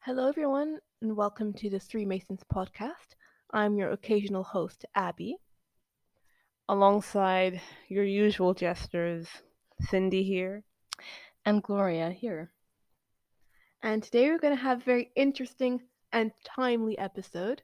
[0.00, 3.14] Hello, everyone, and welcome to the Three Masons podcast.
[3.52, 5.36] I'm your occasional host, Abby,
[6.68, 9.28] alongside your usual jesters,
[9.80, 10.64] Cindy here.
[11.44, 12.50] and Gloria here.
[13.82, 15.82] And today we're going to have a very interesting
[16.12, 17.62] and timely episode.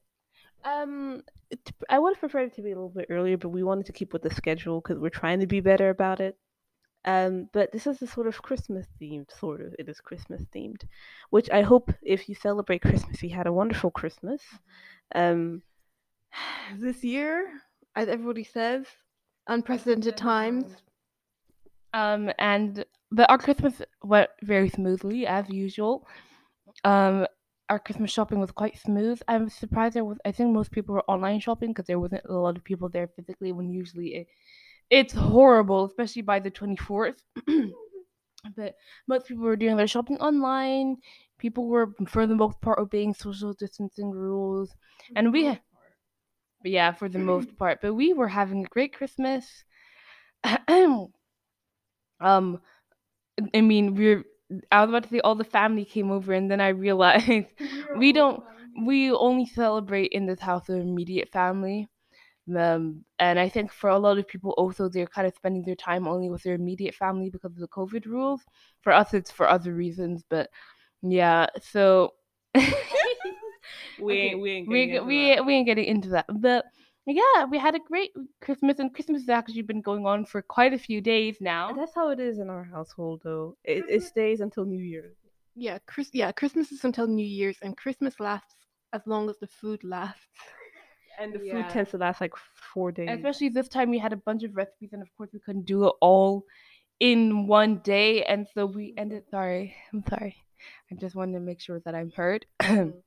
[0.65, 3.63] Um, it, I would have preferred it to be a little bit earlier, but we
[3.63, 6.39] wanted to keep with the schedule because we're trying to be better about it.
[7.05, 9.75] Um, but this is a sort of Christmas themed, sort of.
[9.79, 10.85] It is Christmas themed,
[11.31, 14.43] which I hope if you celebrate Christmas, you had a wonderful Christmas.
[15.15, 15.63] Um,
[16.79, 17.47] this year,
[17.95, 18.87] as everybody says,
[19.49, 20.65] unprecedented times.
[21.93, 26.07] Um, and but our Christmas went very smoothly as usual.
[26.83, 27.27] Um,
[27.69, 29.21] our Christmas shopping was quite smooth.
[29.29, 30.19] I'm surprised there was.
[30.25, 33.09] I think most people were online shopping because there wasn't a lot of people there
[33.09, 33.53] physically.
[33.53, 34.27] When usually it,
[34.95, 37.23] it's horrible, especially by the twenty fourth.
[38.57, 38.75] but
[39.07, 40.97] most people were doing their shopping online.
[41.39, 44.75] People were, for the most part, obeying social distancing rules,
[45.17, 45.59] and we.
[46.65, 47.81] Yeah, for the most part.
[47.83, 49.65] But we were having a great Christmas.
[50.69, 51.11] um,
[53.55, 54.25] I mean, we're.
[54.71, 57.47] I was about to say all the family came over, and then I realized
[57.97, 58.43] we don't.
[58.87, 61.89] We only celebrate in this house of immediate family.
[62.57, 65.77] Um, and I think for a lot of people, also they're kind of spending their
[65.77, 68.43] time only with their immediate family because of the COVID rules.
[68.83, 70.51] For us, it's for other reasons, but
[71.03, 71.47] yeah.
[71.63, 72.15] So
[73.99, 76.65] We Okay, ain't, we ain't we we we ain't getting into that, but
[77.07, 80.73] yeah, we had a great Christmas, and Christmas has actually been going on for quite
[80.75, 81.73] a few days now.
[81.73, 83.57] That's how it is in our household, though.
[83.65, 85.17] It, it stays until New Year's.
[85.57, 86.11] Yeah, Chris.
[86.13, 88.55] Yeah, Christmas is until New Year's, and Christmas lasts
[88.93, 90.27] as long as the food lasts.
[91.19, 91.63] And the Yeah.
[91.63, 93.09] food tends to last like four days.
[93.11, 95.87] Especially this time, we had a bunch of recipes, and of course, we couldn't do
[95.87, 96.45] it all
[97.01, 99.01] in one day, and so we mm-hmm.
[99.01, 99.25] ended.
[99.31, 100.37] Sorry, I'm sorry.
[100.91, 102.47] I just wanted to make sure that I'm heard.
[102.63, 102.99] Mm-hmm.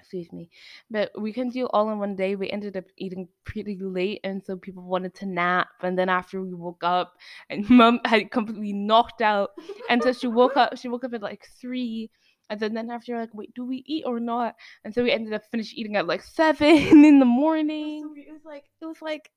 [0.00, 0.48] Excuse me,
[0.90, 2.36] but we couldn't do it all in one day.
[2.36, 5.68] We ended up eating pretty late, and so people wanted to nap.
[5.82, 7.14] And then after we woke up,
[7.50, 9.50] and mom had completely knocked out,
[9.90, 10.78] and so she woke up.
[10.78, 12.10] She woke up at like three.
[12.50, 14.54] And then, then after, like, wait, do we eat or not?
[14.84, 16.68] And so we ended up finished eating at like seven
[17.04, 18.12] in the morning.
[18.16, 19.30] It was like it was like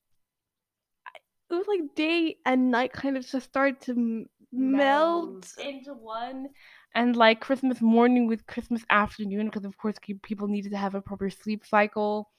[1.50, 5.54] it was like day and night kind of just started to m- melt.
[5.60, 6.50] into one
[6.96, 11.02] and like christmas morning with christmas afternoon because of course people needed to have a
[11.02, 12.30] proper sleep cycle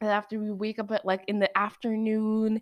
[0.00, 2.60] and after we wake up at like in the afternoon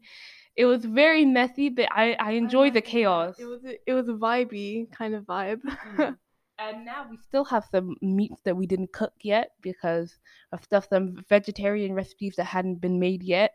[0.56, 4.08] it was very messy but i i enjoy the chaos It was a, it was
[4.08, 5.60] a vibey kind of vibe.
[5.86, 6.12] Mm-hmm.
[6.58, 10.18] And now we still have some meats that we didn't cook yet because
[10.52, 13.52] of stuff some vegetarian recipes that hadn't been made yet.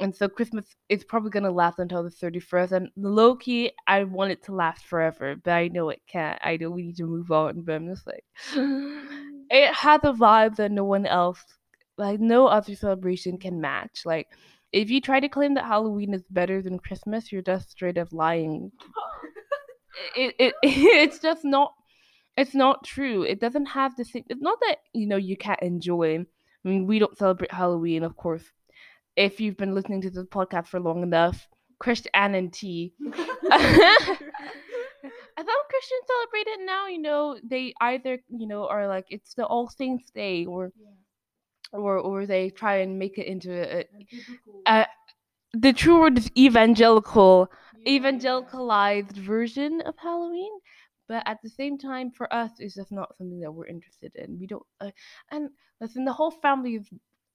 [0.00, 4.02] And so christmas is probably going to last until the 31st and low key i
[4.02, 6.38] want it to last forever but i know it can't.
[6.42, 8.24] I know we need to move on but i'm just like
[9.50, 11.44] it has a vibe that no one else
[11.98, 14.06] like no other celebration can match.
[14.06, 14.28] Like
[14.72, 18.08] if you try to claim that halloween is better than christmas you're just straight up
[18.12, 18.72] lying.
[20.16, 21.74] It, it it's just not
[22.40, 23.22] it's not true.
[23.22, 24.24] It doesn't have the same.
[24.30, 26.16] It's not that you know you can't enjoy.
[26.18, 28.44] I mean, we don't celebrate Halloween, of course.
[29.14, 31.46] If you've been listening to this podcast for long enough,
[31.78, 32.94] Christianity.
[35.40, 36.86] I thought Christians celebrate it now.
[36.86, 40.72] You know, they either you know are like it's the All Saints Day, or
[41.72, 43.84] or or they try and make it into a,
[44.66, 44.86] a
[45.52, 47.50] the true word is evangelical
[47.86, 50.52] evangelicalized version of Halloween.
[51.10, 54.38] But at the same time, for us, it's just not something that we're interested in.
[54.38, 54.92] We don't, uh,
[55.32, 55.50] and
[55.80, 56.88] listen, the whole family is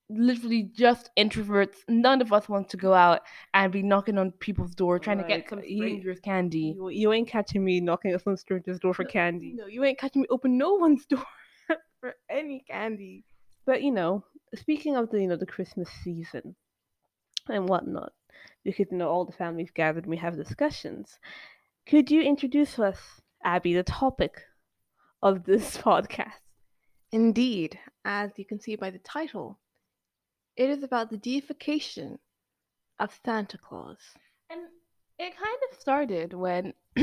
[0.10, 1.76] literally just introverts.
[1.90, 5.26] None of us want to go out and be knocking on people's door trying to
[5.26, 6.74] get some strangers candy.
[6.78, 9.56] You, you ain't catching me knocking on some stranger's door for candy.
[9.58, 11.26] No, you ain't catching me open no one's door
[12.00, 13.26] for any candy.
[13.66, 14.24] But you know,
[14.56, 16.56] speaking of the you know the Christmas season
[17.50, 18.14] and whatnot,
[18.64, 21.20] because you know all the families gathered and we have discussions.
[21.86, 24.42] Could you introduce us, Abby, the topic
[25.22, 26.42] of this podcast?
[27.12, 29.60] Indeed, as you can see by the title,
[30.58, 32.20] it is about the deification
[33.00, 33.98] of Santa Claus.
[34.50, 34.62] And
[35.20, 37.02] it kind of started when I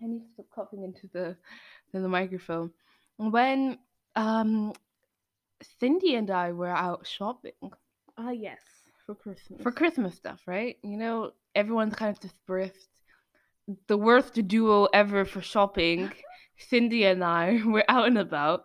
[0.00, 1.36] need to stop coughing into the
[1.92, 2.72] to the microphone.
[3.16, 3.78] When
[4.16, 4.72] um
[5.78, 7.52] Cindy and I were out shopping
[8.18, 8.60] Ah, yes,
[9.06, 9.62] for Christmas.
[9.62, 10.76] for Christmas stuff, right?
[10.82, 12.88] You know, everyone's kind of dispersed.
[13.86, 16.12] The worst duo ever for shopping.
[16.58, 18.64] Cindy and I were out and about,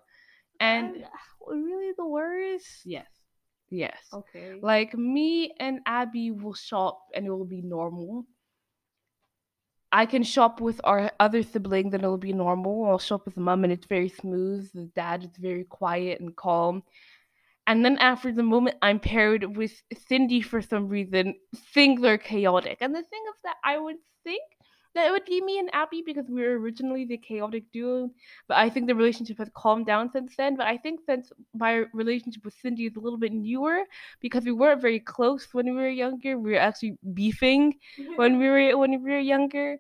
[0.59, 2.85] and And uh, really the worst?
[2.85, 3.07] yes,
[3.69, 4.59] yes, Okay.
[4.61, 8.25] like me and Abby will shop and it will be normal.
[9.91, 12.85] I can shop with our other sibling, then it'll be normal.
[12.85, 14.69] I'll shop with mom and it's very smooth.
[14.73, 16.83] The dad is very quiet and calm.
[17.65, 21.35] And then after the moment I'm paired with Cindy for some reason,
[21.73, 22.79] things are chaotic.
[22.81, 24.43] And the thing is that I would think
[24.95, 28.09] that it would be me and Abby because we were originally the chaotic duo.
[28.47, 30.55] But I think the relationship has calmed down since then.
[30.55, 33.79] But I think since my relationship with Cindy is a little bit newer
[34.21, 37.75] because we weren't very close when we were younger, we were actually beefing
[38.15, 39.77] when we were when we were younger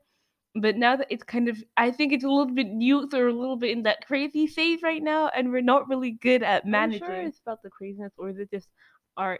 [0.55, 3.27] but now that it's kind of i think it's a little bit new so we're
[3.27, 6.65] a little bit in that crazy phase right now and we're not really good at
[6.65, 8.69] managing sure it's about the craziness or is it just
[9.17, 9.37] our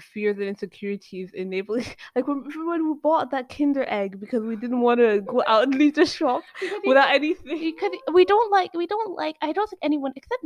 [0.00, 1.84] fears and insecurities enabling
[2.16, 5.64] like when, when we bought that kinder egg because we didn't want to go out
[5.64, 6.42] and leave the shop
[6.86, 10.44] without anything because we don't like we don't like i don't think anyone except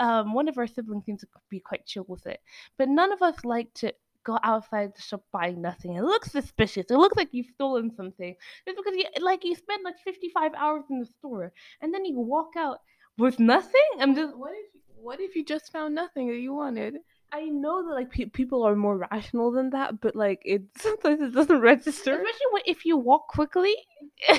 [0.00, 2.40] um one of our siblings seems to be quite chill with it
[2.76, 3.92] but none of us like to
[4.24, 5.94] go outside the shop buying nothing.
[5.96, 6.86] It looks suspicious.
[6.90, 8.34] It looks like you've stolen something.
[8.66, 12.04] Just because you like you spend like fifty five hours in the store and then
[12.04, 12.78] you walk out
[13.18, 13.88] with nothing.
[14.00, 14.66] I'm just what if
[14.96, 16.94] what if you just found nothing that you wanted?
[17.34, 21.20] I know that like pe- people are more rational than that, but like it sometimes
[21.20, 22.12] it doesn't register.
[22.12, 23.74] Especially when, if you walk quickly.
[24.30, 24.36] no,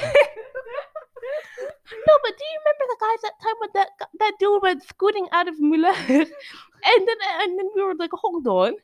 [2.23, 3.89] but do you remember the guys that time when that
[4.19, 8.47] that dude went scooting out of Mulan, and then and then we were like, hold
[8.47, 8.75] on,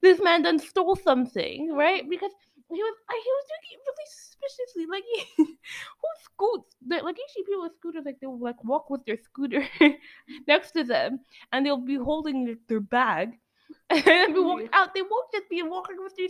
[0.00, 2.10] this man then stole something, right?
[2.10, 2.32] Because
[2.68, 4.86] he was he was doing it really suspiciously.
[4.90, 6.74] Like he, who scoots?
[6.88, 9.64] Like usually people with scooters, like they'll like walk with their scooter
[10.48, 11.20] next to them,
[11.52, 13.38] and they'll be holding their bag,
[13.90, 14.94] and then we walk out.
[14.94, 16.28] They won't just be walking with their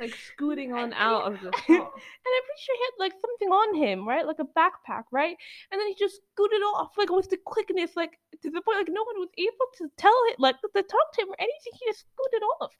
[0.00, 3.74] like scooting on out of the and I'm pretty sure he had like something on
[3.76, 4.26] him, right?
[4.26, 5.36] Like a backpack, right?
[5.70, 8.88] And then he just scooted off, like with the quickness, like to the point like
[8.88, 11.72] no one was able to tell him, like to talk to him or anything.
[11.74, 12.72] He just scooted off.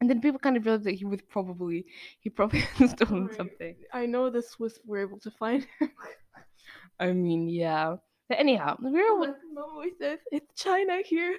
[0.00, 1.84] And then people kind of realized that he was probably
[2.20, 3.36] he probably stolen right.
[3.36, 3.76] something.
[3.92, 5.90] I know the Swiss were able to find him.
[6.98, 7.96] I mean, yeah.
[8.28, 11.36] But anyhow, we were oh, with Mom always says it's China here.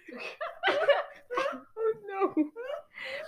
[1.37, 2.51] Oh no.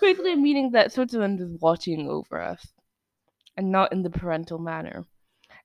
[0.01, 2.67] Basically meaning that Switzerland is watching over us.
[3.55, 5.05] And not in the parental manner.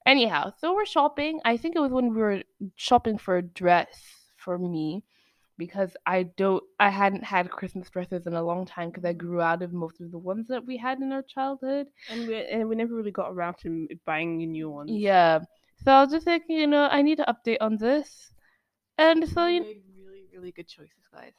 [0.05, 1.41] Anyhow, so we're shopping.
[1.45, 2.43] I think it was when we were
[2.77, 3.89] shopping for a dress
[4.37, 5.05] for me
[5.57, 9.41] because I don't I hadn't had Christmas dresses in a long time because I grew
[9.41, 11.87] out of most of the ones that we had in our childhood.
[12.11, 14.91] And we and we never really got around to buying a new ones.
[14.93, 15.41] Yeah.
[15.85, 18.33] So I was just thinking, you know, I need to update on this.
[18.99, 21.33] And so you made really, really good choices, guys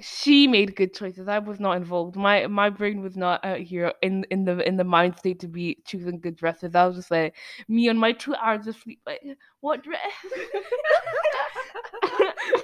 [0.00, 1.28] she made good choices.
[1.28, 2.16] I was not involved.
[2.16, 5.48] My my brain was not out here in in the in the mind state to
[5.48, 6.74] be choosing good dresses.
[6.74, 7.34] I was just like
[7.68, 9.00] me on my two hours of sleep.
[9.06, 9.22] Like
[9.60, 10.00] what dress?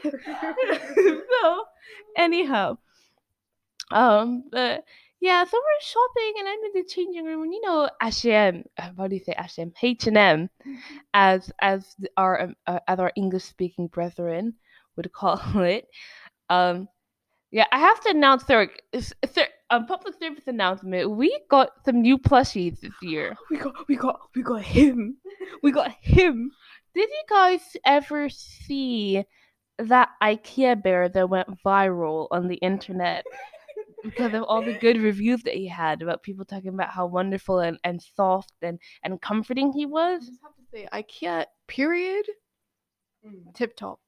[1.41, 1.65] so
[2.17, 2.79] anyhow,
[3.91, 4.85] um, but
[5.21, 8.65] yeah, so we're shopping and I'm in the changing room and you know H&M,
[8.97, 10.51] what do you say H&M, H&M,
[11.15, 14.55] as as our um, uh, as our English speaking brethren
[14.97, 15.89] would call it.
[16.49, 16.89] Um,
[17.57, 18.69] yeah, I have to announce there
[19.71, 21.11] a public service announcement.
[21.13, 23.35] We got some new plushies this year.
[23.51, 25.17] We got we got we got him.
[25.63, 26.51] We got him.
[26.95, 29.25] Did you guys ever see
[29.79, 33.25] that IKEA bear that went viral on the internet?
[34.05, 37.61] because of all the good reviews that he had about people talking about how wonderful
[37.61, 40.23] and, and soft and, and comforting he was.
[40.23, 42.27] I just have to say, IKEA, period,
[43.27, 43.55] mm.
[43.55, 43.99] tip top.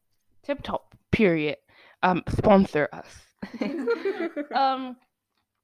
[0.43, 1.57] Tip top, period.
[2.03, 3.28] Um, sponsor us.
[4.55, 4.97] um,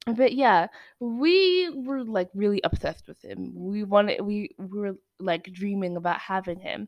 [0.05, 0.67] but yeah,
[0.99, 3.51] we were like really obsessed with him.
[3.55, 6.87] We wanted, we, we were like dreaming about having him.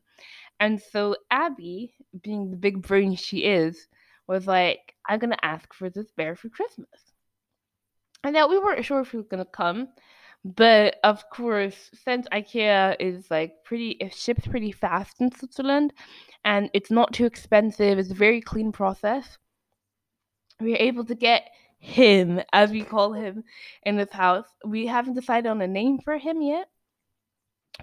[0.60, 3.88] And so Abby, being the big brain she is,
[4.28, 7.12] was like, I'm gonna ask for this bear for Christmas.
[8.22, 9.88] And now we weren't sure if he was gonna come,
[10.44, 15.92] but of course, since IKEA is like pretty, it ships pretty fast in Switzerland,
[16.44, 17.98] and it's not too expensive.
[17.98, 19.38] It's a very clean process
[20.60, 23.44] we are able to get him, as we call him,
[23.84, 24.46] in this house.
[24.64, 26.68] We haven't decided on a name for him yet.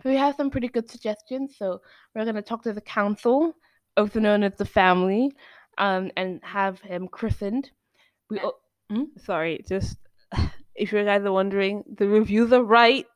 [0.03, 1.81] We have some pretty good suggestions, so
[2.13, 3.55] we're gonna talk to the council,
[3.95, 5.31] also known as the family,
[5.77, 7.71] um, and have him christened.
[8.29, 8.41] We
[8.89, 9.03] hmm?
[9.17, 9.97] sorry, just
[10.75, 13.07] if you guys are wondering, the reviews are right.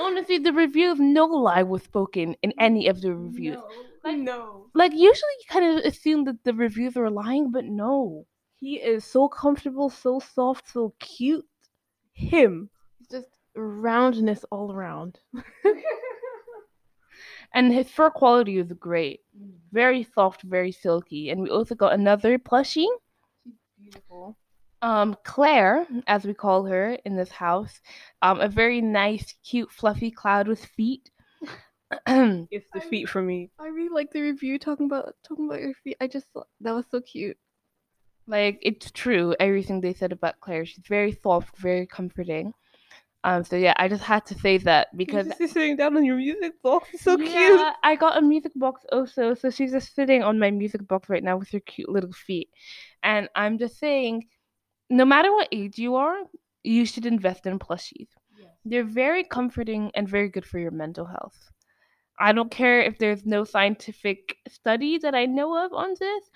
[0.00, 3.56] Honestly, the reviews no lie was spoken in any of the reviews.
[3.56, 3.70] No,
[4.02, 4.66] like, no.
[4.74, 8.26] Like usually you kind of assume that the reviews are lying, but no.
[8.64, 11.44] He is so comfortable, so soft, so cute.
[12.14, 12.70] Him.
[12.98, 15.18] He's just roundness all around.
[17.52, 19.20] and his fur quality is great.
[19.70, 21.28] Very soft, very silky.
[21.28, 22.88] And we also got another plushie.
[23.78, 24.38] Beautiful.
[24.80, 27.82] Um, Claire, as we call her in this house,
[28.22, 31.10] um, a very nice, cute, fluffy cloud with feet.
[32.06, 33.50] it's the feet for me.
[33.58, 35.98] I really like the review talking about talking about your feet.
[36.00, 36.28] I just
[36.62, 37.36] that was so cute.
[38.26, 40.64] Like it's true everything they said about Claire.
[40.64, 42.52] She's very soft, very comforting.
[43.24, 46.16] Um, so yeah, I just had to say that because she's sitting down on your
[46.16, 46.88] music box.
[47.00, 47.74] So yeah, cute.
[47.82, 51.24] I got a music box also, so she's just sitting on my music box right
[51.24, 52.50] now with her cute little feet.
[53.02, 54.26] And I'm just saying,
[54.90, 56.18] no matter what age you are,
[56.64, 58.08] you should invest in plushies.
[58.38, 58.50] Yes.
[58.66, 61.50] They're very comforting and very good for your mental health.
[62.18, 66.30] I don't care if there's no scientific study that I know of on this,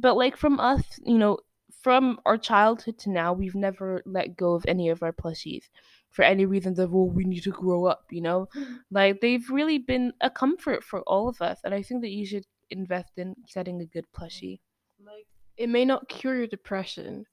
[0.00, 1.38] but like from us, you know,
[1.82, 5.64] from our childhood to now, we've never let go of any of our plushies
[6.10, 8.48] for any reasons of well we need to grow up you know?
[8.56, 8.74] Mm-hmm.
[8.90, 12.24] like they've really been a comfort for all of us and i think that you
[12.24, 14.60] should invest in getting a good plushie.
[15.04, 15.26] Like
[15.56, 17.24] it may not cure your depression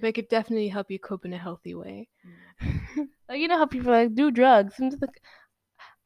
[0.00, 2.08] but it could definitely help you cope in a healthy way.
[2.62, 3.08] Mm.
[3.28, 5.20] like you know how people like do drugs and like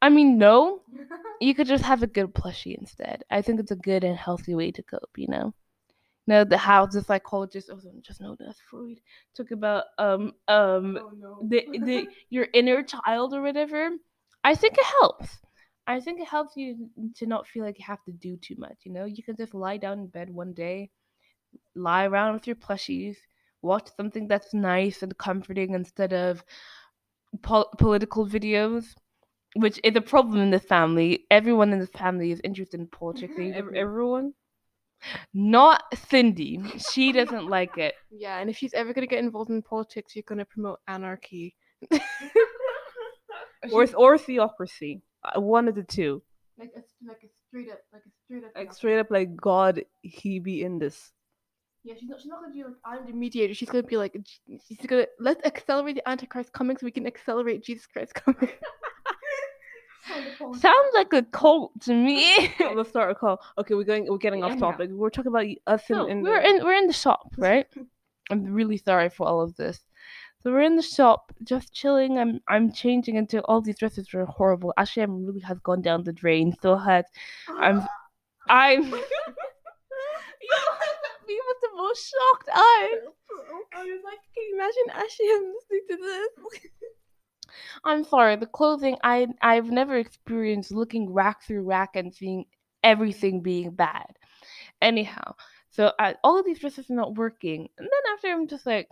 [0.00, 0.82] i mean no.
[1.38, 3.22] You could just have a good plushie instead.
[3.30, 5.52] I think it's a good and healthy way to cope you know
[6.26, 9.00] know the how the psychologist oh just know that Freud
[9.36, 11.48] talk about um um oh, no.
[11.48, 13.90] the the your inner child or whatever.
[14.44, 15.38] I think it helps.
[15.88, 18.78] I think it helps you to not feel like you have to do too much.
[18.84, 20.90] You know, you can just lie down in bed one day,
[21.74, 23.16] lie around with your plushies,
[23.62, 26.44] watch something that's nice and comforting instead of
[27.42, 28.94] po- political videos
[29.56, 31.24] which is a problem in this family.
[31.30, 33.34] Everyone in this family is interested in politics.
[33.74, 34.34] Everyone?
[35.34, 36.60] Not Cindy.
[36.92, 37.94] She doesn't like it.
[38.10, 41.54] Yeah, and if she's ever gonna get involved in politics, you're gonna promote anarchy.
[43.72, 45.02] or or theocracy.
[45.24, 46.22] Uh, one of the two.
[46.58, 49.84] Like a like a straight up like a straight up like straight up like God
[50.02, 51.12] he be in this.
[51.84, 52.20] Yeah, she's not.
[52.20, 53.54] She's not gonna be like I'm the mediator.
[53.54, 54.16] She's gonna be like
[54.66, 58.50] she's gonna let's accelerate the Antichrist coming so we can accelerate Jesus Christ coming.
[60.38, 62.52] Sounds like a cult to me.
[62.74, 63.40] Let's start a cult.
[63.58, 64.06] Okay, we're going.
[64.08, 64.90] We're getting off topic.
[64.92, 66.48] We're talking about us no, in, we're the...
[66.48, 66.64] in.
[66.64, 67.66] We're in the shop, right?
[68.30, 69.80] I'm really sorry for all of this.
[70.42, 72.18] So we're in the shop, just chilling.
[72.18, 74.72] I'm I'm changing into all these dresses are horrible.
[74.76, 76.54] Actually, I'm really has gone down the drain.
[76.62, 77.06] So had
[77.48, 77.86] I'm
[78.48, 78.84] I'm.
[78.84, 78.90] you
[81.26, 83.02] me with the most shocked eyes.
[83.74, 86.60] I was like, can you imagine Ashley listening to this?
[87.84, 92.46] I'm sorry, the clothing I I've never experienced looking rack through rack and seeing
[92.82, 94.18] everything being bad.
[94.80, 95.34] Anyhow,
[95.70, 98.88] so I, all of these dresses are not working, and then after I'm just like,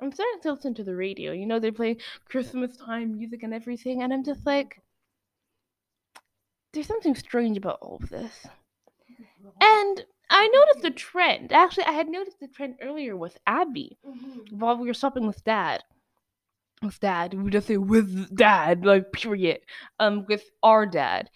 [0.00, 1.32] I'm starting to listen to the radio.
[1.32, 4.80] You know, they're playing Christmas time music and everything, and I'm just like,
[6.72, 8.46] there's something strange about all of this.
[9.60, 11.52] And I noticed a trend.
[11.52, 14.58] Actually, I had noticed the trend earlier with Abby mm-hmm.
[14.58, 15.82] while we were shopping with Dad
[16.82, 17.34] with dad.
[17.34, 19.60] We just say with dad, like period.
[19.98, 21.30] Um, with our dad,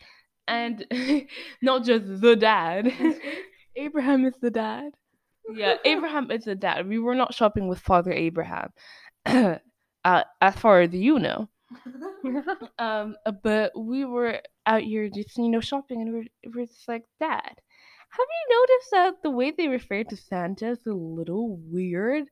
[0.49, 0.84] and
[1.62, 2.92] not just the dad.
[3.76, 4.92] Abraham is the dad.
[5.52, 6.88] Yeah, Abraham is the dad.
[6.88, 8.70] We were not shopping with Father Abraham,
[9.26, 9.58] uh,
[10.04, 11.49] as far as you know.
[12.78, 17.04] um, but we were out here just you know shopping, and we're we're just like,
[17.18, 17.54] Dad,
[18.11, 22.25] have you noticed that the way they refer to Santa is a little weird?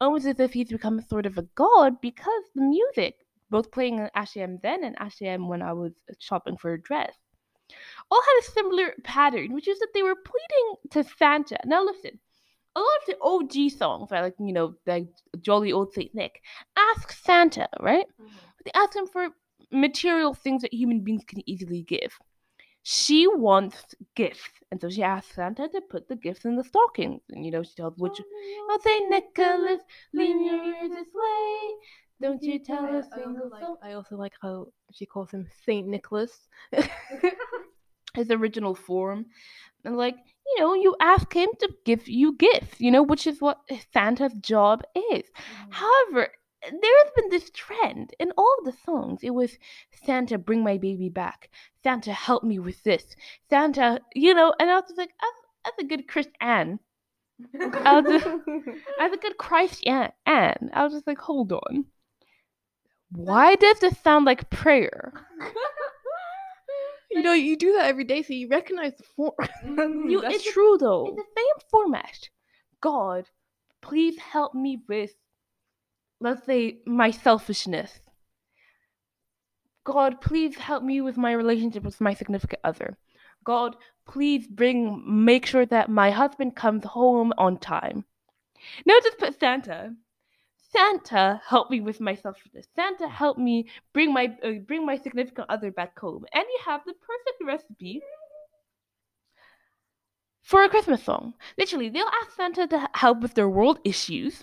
[0.00, 3.16] Almost as if he's become sort of a god because the music,
[3.50, 7.14] both playing H&M then and H&M when I was shopping for a dress,
[8.10, 11.58] all had a similar pattern, which is that they were pleading to Santa.
[11.64, 12.18] Now listen,
[12.76, 15.08] a lot of the OG songs, right, like you know, like
[15.40, 16.40] Jolly Old Saint Nick,
[16.76, 18.06] ask Santa, right?
[18.20, 18.36] Mm-hmm.
[18.64, 19.28] They ask him for
[19.70, 22.18] material things that human beings can easily give
[22.90, 24.48] she wants gifts.
[24.70, 27.20] And so she asks Santa to put the gifts in the stockings.
[27.28, 29.10] And you know, she tells which oh, St.
[29.10, 29.82] Nicholas,
[30.14, 31.58] lean your ears this way.
[32.22, 36.48] Don't you tell a single like, I also like how she calls him Saint Nicholas.
[38.14, 39.26] His original form.
[39.84, 40.16] And like,
[40.46, 43.60] you know, you ask him to give you gifts, you know, which is what
[43.92, 45.24] Santa's job is.
[45.24, 45.72] Mm.
[45.72, 46.28] However,
[46.62, 49.20] there has been this trend in all of the songs.
[49.22, 49.58] It was
[50.04, 51.50] Santa, bring my baby back.
[51.82, 53.16] Santa, help me with this.
[53.48, 56.80] Santa, you know, and I was like, that's, a good Christian.
[57.54, 58.22] I was,
[59.00, 60.12] as a good Christ Anne.
[60.26, 61.84] I was just like, hold on.
[63.12, 65.12] Why does this sound like prayer?
[67.10, 69.34] you know, you do that every day, so you recognize the form.
[70.08, 71.06] you, That's true, though.
[71.06, 72.28] It's the same format.
[72.80, 73.28] God,
[73.80, 75.14] please help me with
[76.20, 78.00] let's say my selfishness.
[79.84, 82.98] God, please help me with my relationship with my significant other.
[83.44, 88.04] God, please bring make sure that my husband comes home on time.
[88.84, 89.94] Now just put Santa.
[90.70, 92.66] Santa help me with my selfishness.
[92.76, 96.26] Santa help me bring my uh, bring my significant other back home.
[96.34, 98.02] And you have the perfect recipe
[100.42, 101.34] for a Christmas song.
[101.56, 104.42] Literally, they'll ask Santa to help with their world issues.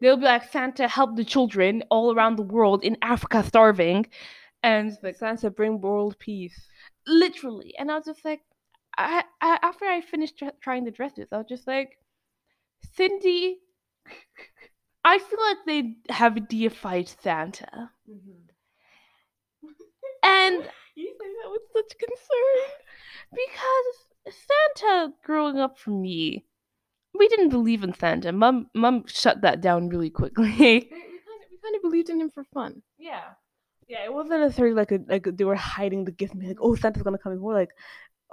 [0.00, 4.06] They'll be like, Santa, help the children all around the world in Africa starving.
[4.62, 6.68] And like, Santa, bring world peace.
[7.06, 7.74] Literally.
[7.78, 8.40] And I was just like,
[8.96, 11.96] I, I after I finished tra- trying the dresses, I was just like,
[12.94, 13.58] Cindy,
[15.04, 17.90] I feel like they have deified Santa.
[18.08, 19.68] Mm-hmm.
[20.22, 22.80] and you say that with such concern
[23.32, 24.36] because
[24.76, 26.44] Santa growing up for me,
[27.18, 28.32] we didn't believe in Santa.
[28.32, 30.50] Mom, mom shut that down really quickly.
[30.50, 32.82] we, kind of, we kind of believed in him for fun.
[32.98, 33.22] Yeah.
[33.88, 37.02] Yeah, it wasn't necessarily like a like they were hiding the gift, like, oh, Santa's
[37.02, 37.32] gonna come.
[37.32, 37.70] It's more like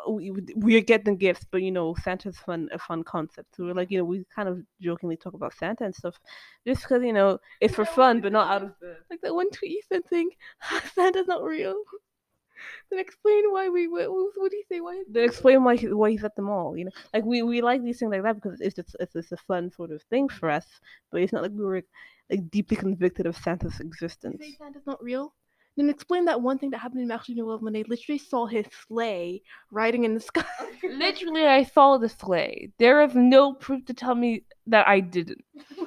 [0.05, 3.55] oh, we we're getting gifts, but you know, Santa's fun a fun concept.
[3.55, 6.19] So we're like, you know, we kind of jokingly talk about Santa and stuff,
[6.67, 9.49] just because you know it's for fun, but not out of the like that one
[9.49, 10.29] tweet you said saying
[10.93, 11.75] Santa's not real.
[12.89, 15.03] Then explain why we what, what do you say why?
[15.09, 16.77] Then explain why why he's at the mall.
[16.77, 19.31] You know, like we we like these things like that because it's just it's just
[19.31, 20.65] a fun sort of thing for us.
[21.11, 21.83] But it's not like we were
[22.29, 24.37] like deeply convicted of Santa's existence.
[24.39, 25.33] You say Santa's not real.
[25.77, 28.47] Then explain that one thing that happened in Actually No Love when they literally saw
[28.47, 30.43] his sleigh riding in the sky.
[30.83, 32.71] literally, I saw the sleigh.
[32.79, 35.45] There is no proof to tell me that I didn't.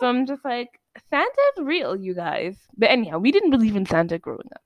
[0.00, 0.80] so I'm just like,
[1.10, 2.56] Santa's real, you guys.
[2.76, 4.62] But anyhow, we didn't believe in Santa growing up.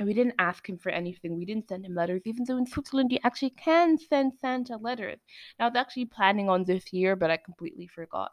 [0.00, 1.36] We didn't ask him for anything.
[1.36, 5.20] We didn't send him letters, even though in Switzerland you actually can send Santa letters.
[5.58, 8.32] Now, I was actually planning on this year, but I completely forgot.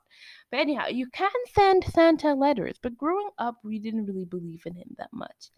[0.50, 4.74] But anyhow, you can send Santa letters, but growing up, we didn't really believe in
[4.74, 5.51] him that much.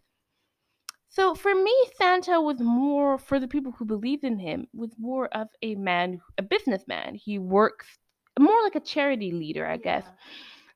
[1.08, 5.28] So for me, Santa was more, for the people who believed in him, was more
[5.28, 7.14] of a man, a businessman.
[7.14, 7.86] He works
[8.38, 10.04] more like a charity leader, I guess.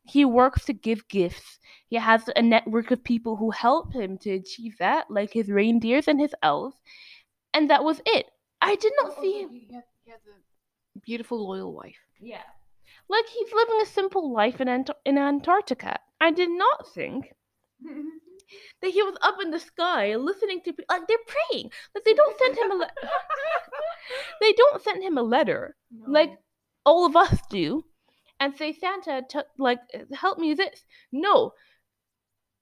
[0.08, 1.58] He works to give gifts.
[1.88, 6.08] He has a network of people who help him to achieve that, like his reindeers
[6.08, 6.76] and his elves.
[7.54, 8.26] And that was it.
[8.60, 9.50] I did not oh, see him.
[9.50, 11.98] He has, he has, a beautiful, loyal wife.
[12.20, 12.42] Yeah.
[13.08, 15.98] Like he's living a simple life in, Ant- in Antarctica.
[16.20, 17.32] I did not think
[18.82, 21.70] that he was up in the sky listening to like they're praying.
[21.94, 22.90] Like they don't send him a le-
[24.40, 26.10] they don't send him a letter no.
[26.10, 26.32] like
[26.84, 27.84] all of us do
[28.40, 29.80] and say, Santa, t- like,
[30.12, 30.84] help me this.
[31.12, 31.52] No.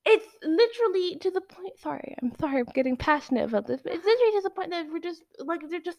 [0.08, 1.76] It's literally to the point.
[1.80, 4.86] Sorry, I'm sorry, I'm getting passionate about this, but it's literally to the point that
[4.88, 5.98] we're just like they're just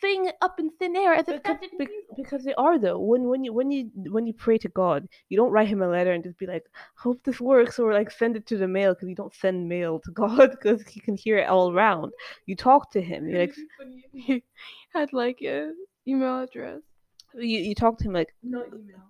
[0.00, 3.00] saying it up in thin air as if because, because they are though.
[3.00, 5.88] When when you when you when you pray to God, you don't write him a
[5.88, 6.62] letter and just be like,
[6.94, 9.98] "Hope this works," or like send it to the mail because you don't send mail
[10.04, 12.12] to God because He can hear it all around.
[12.46, 13.26] You talk to Him.
[13.28, 13.38] You
[14.28, 14.44] like
[14.92, 15.72] had like a
[16.06, 16.82] email address
[17.36, 19.02] you, you talk to him like not email,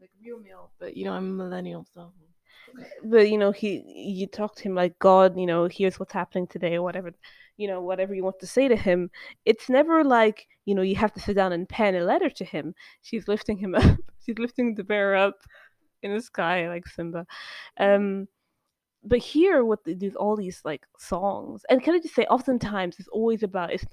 [0.00, 0.70] like real mail.
[0.78, 2.12] But you know, I'm a millennial, so.
[3.04, 5.38] But you know, he you talk to him like God.
[5.38, 7.12] You know, here's what's happening today, or whatever.
[7.56, 9.10] You know, whatever you want to say to him.
[9.44, 12.44] It's never like you know you have to sit down and pen a letter to
[12.44, 12.74] him.
[13.02, 13.98] She's lifting him up.
[14.24, 15.36] She's lifting the bear up
[16.02, 17.26] in the sky like Simba.
[17.78, 18.28] Um,
[19.06, 23.08] but here with there's all these like songs and can i just say oftentimes it's
[23.08, 23.84] always about it's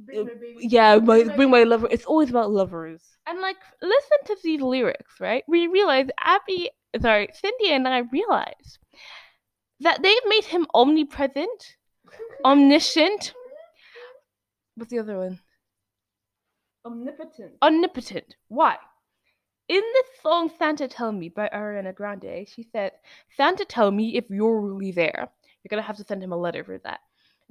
[0.00, 1.88] Uh, bring my yeah, my, bring my lover.
[1.90, 3.02] It's always about lovers.
[3.26, 5.44] And like, listen to these lyrics, right?
[5.48, 8.78] We realize Abby, sorry, Cindy and I realize
[9.80, 11.76] that they've made him omnipresent,
[12.44, 13.34] omniscient.
[14.76, 15.40] What's the other one?
[16.84, 17.52] Omnipotent.
[17.62, 18.36] Omnipotent.
[18.48, 18.76] Why?
[19.68, 22.92] In this song Santa Tell Me by Ariana Grande, she said,
[23.36, 25.28] Santa tell me if you're really there.
[25.62, 27.00] You're gonna have to send him a letter for that.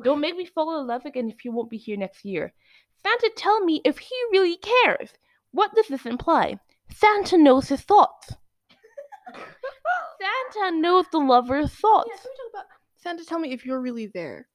[0.04, 2.54] Don't make me fall in love again if you won't be here next year.
[3.02, 5.10] Santa, tell me if he really cares.
[5.52, 6.60] What does this imply?
[6.94, 8.34] Santa knows his thoughts.
[10.54, 12.10] Santa knows the lover's thoughts.
[12.12, 12.66] Yeah, so we talk about
[12.98, 14.48] Santa, tell me if you're really there.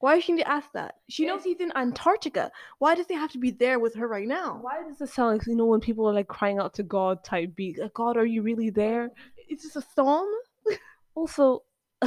[0.00, 0.94] Why does she need to ask that?
[1.08, 2.52] She knows he's in Antarctica.
[2.78, 4.58] Why does he have to be there with her right now?
[4.60, 7.24] Why does it sound like you know when people are like crying out to God
[7.24, 7.80] type beat?
[7.94, 9.10] God, are you really there?
[9.50, 10.28] Is this a psalm?
[11.16, 11.64] also,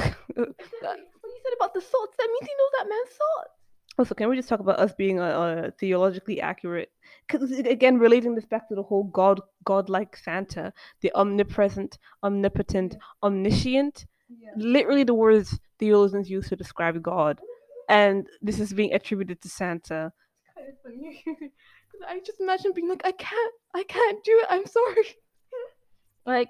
[1.44, 3.56] said about the thoughts, that means he knows that man's thoughts.
[4.00, 6.90] Also, can we just talk about us being uh, uh, theologically accurate?
[7.28, 14.06] Because again, relating this back to the whole God, God-like Santa, the omnipresent, omnipotent, omniscient.
[14.30, 14.52] Yeah.
[14.56, 17.42] Literally, the words theologians use to describe God,
[17.90, 20.14] and this is being attributed to Santa.
[20.56, 21.52] It's kind of funny.
[22.08, 24.48] I just imagine being like, I can't, I can't do it.
[24.50, 25.06] I'm sorry.
[26.26, 26.50] like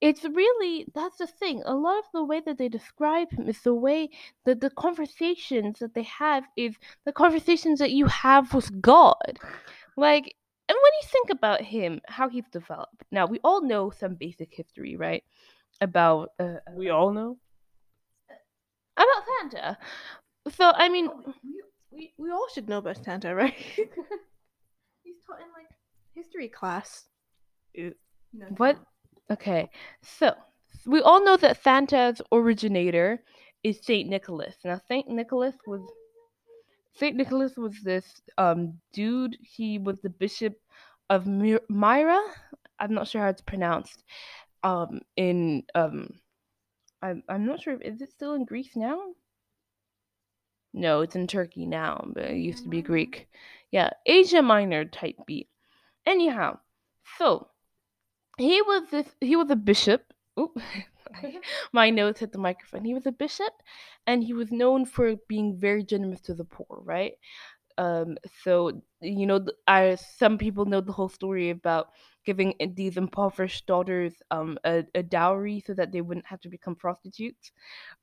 [0.00, 1.62] it's really that's the thing.
[1.64, 4.10] A lot of the way that they describe him is the way
[4.44, 9.38] that the conversations that they have is the conversations that you have with God.
[9.96, 10.34] Like
[10.68, 14.54] and when you think about him, how he's developed, now we all know some basic
[14.54, 15.24] history, right?
[15.80, 17.38] About uh, we all know
[18.96, 19.78] about Santa.
[20.50, 23.54] So I mean, oh, we, we we all should know about Santa, right?
[25.02, 25.70] He's taught in like
[26.14, 27.04] history class.
[27.74, 27.96] It,
[28.32, 28.78] no, what?
[29.30, 29.68] Okay,
[30.02, 30.34] so
[30.86, 33.22] we all know that Santa's originator
[33.62, 34.56] is Saint Nicholas.
[34.64, 35.82] Now, Saint Nicholas was
[36.94, 39.36] Saint Nicholas was this um dude.
[39.42, 40.58] He was the bishop
[41.10, 42.20] of Myra.
[42.78, 44.02] I'm not sure how it's pronounced.
[44.62, 46.18] Um, in um,
[47.02, 47.80] I'm I'm not sure.
[47.80, 48.98] Is it still in Greece now?
[50.72, 53.28] No, it's in Turkey now, but it used to be Greek.
[53.70, 55.48] Yeah, Asia Minor type beat.
[56.06, 56.58] Anyhow,
[57.18, 57.48] so
[58.38, 59.06] he was this.
[59.20, 60.12] He was a bishop.
[60.38, 60.58] Oop,
[61.72, 62.84] my notes hit the microphone.
[62.84, 63.52] He was a bishop,
[64.06, 66.80] and he was known for being very generous to the poor.
[66.84, 67.14] Right.
[67.76, 68.16] Um.
[68.42, 71.88] So you know, I some people know the whole story about
[72.24, 76.74] giving these impoverished daughters um a, a dowry so that they wouldn't have to become
[76.76, 77.52] prostitutes.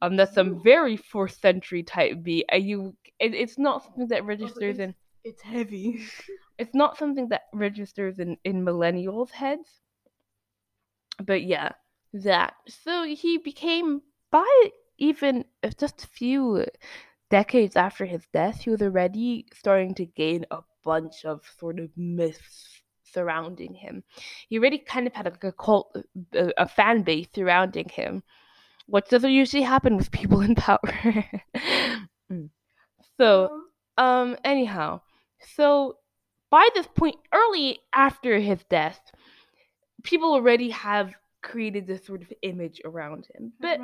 [0.01, 0.15] Um.
[0.15, 2.45] That's some very fourth century type B.
[2.49, 4.95] And you, it, it's not something that registers in.
[5.23, 6.03] It's heavy.
[6.57, 9.81] it's not something that registers in in millennials' heads.
[11.23, 11.71] But yeah,
[12.13, 12.53] that.
[12.67, 14.01] So he became
[14.31, 16.65] by even uh, just a few
[17.29, 21.89] decades after his death, he was already starting to gain a bunch of sort of
[21.97, 24.03] myths surrounding him.
[24.49, 25.95] He already kind of had like a cult,
[26.33, 28.23] a, a fan base surrounding him,
[28.87, 30.79] which doesn't usually happen with people in power.
[32.31, 32.49] mm.
[33.17, 33.61] So,
[33.97, 35.01] um, anyhow,
[35.55, 35.97] so
[36.51, 38.99] by this point, early after his death,
[40.05, 43.53] people already have created this sort of image around him.
[43.59, 43.79] But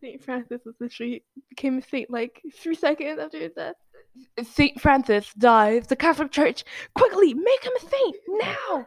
[0.00, 3.76] Saint Francis was literally became a saint like three seconds after his death.
[4.42, 5.86] Saint Francis dies.
[5.86, 8.86] The Catholic Church quickly make him a saint now.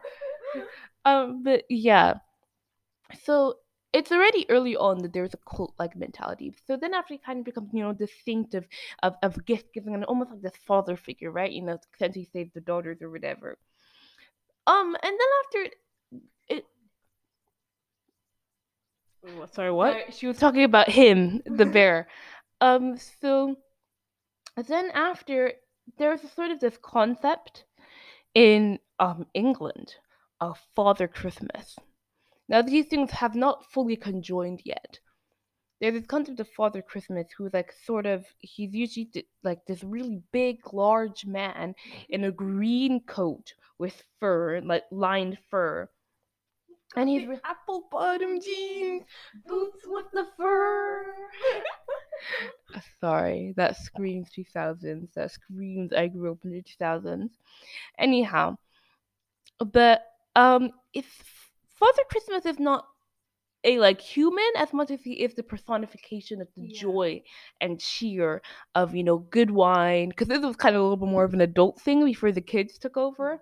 [1.04, 2.14] um, but yeah,
[3.24, 3.56] so
[3.92, 6.54] it's already early on that there's a cult like mentality.
[6.66, 8.66] So then after he kind of becomes, you know, the saint of,
[9.02, 11.50] of, of gift giving and almost like this father figure, right?
[11.50, 13.58] You know, since he saved the daughters or whatever.
[14.66, 15.76] Um, and then after
[16.48, 16.66] it
[19.52, 20.14] Sorry, what?
[20.14, 22.08] she was talking about him, the bear.
[22.60, 23.56] um, so
[24.68, 25.52] then after
[25.98, 27.64] there's a sort of this concept
[28.34, 29.96] in um England
[30.40, 31.76] of Father Christmas.
[32.48, 34.98] Now, these things have not fully conjoined yet.
[35.80, 39.08] There's this concept of Father Christmas who's like sort of, he's usually
[39.42, 41.74] like this really big, large man
[42.08, 45.88] in a green coat with fur, like lined fur.
[46.96, 49.02] And he's with apple bottom jeans,
[49.46, 51.04] boots with the fur.
[53.00, 55.10] Sorry, that screams 2000s.
[55.14, 57.32] That screams I grew up in the 2000s.
[57.98, 58.56] Anyhow,
[59.58, 60.02] but
[60.36, 61.06] um, if
[61.78, 62.86] Father Christmas is not
[63.64, 66.80] a like human as much as he is the personification of the yeah.
[66.80, 67.22] joy
[67.60, 68.42] and cheer
[68.74, 71.34] of you know good wine because this was kind of a little bit more of
[71.34, 73.40] an adult thing before the kids took over.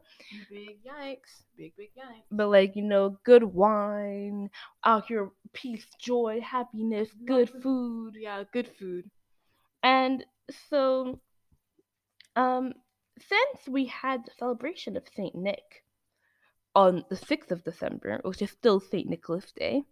[0.50, 2.22] Big yikes big big yikes.
[2.30, 4.50] But like you know good wine
[4.84, 8.14] out here peace joy happiness good food.
[8.18, 9.10] Yeah good food.
[9.82, 10.24] And
[10.68, 11.20] so
[12.36, 12.74] um
[13.18, 15.84] since we had the celebration of saint nick
[16.74, 19.84] on the 6th of december which is still saint nicholas day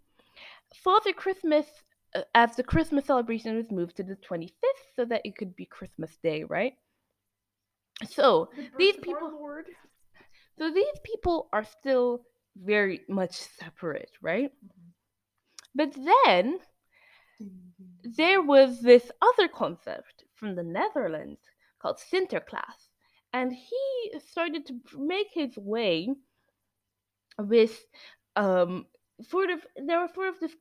[0.75, 1.67] Father Christmas,
[2.15, 4.51] uh, as the Christmas celebration was moved to the 25th
[4.97, 6.75] so that it could be Christmas Day, right?
[8.11, 9.63] So these people,
[10.59, 12.23] so these people are still
[12.57, 14.53] very much separate, right?
[14.65, 14.89] Mm-hmm.
[15.75, 16.59] But then
[18.03, 21.41] there was this other concept from the Netherlands
[21.81, 22.89] called Sinterklaas,
[23.33, 26.09] and he started to make his way
[27.39, 27.85] with
[28.37, 28.87] um,
[29.23, 30.55] sort of there was sort of this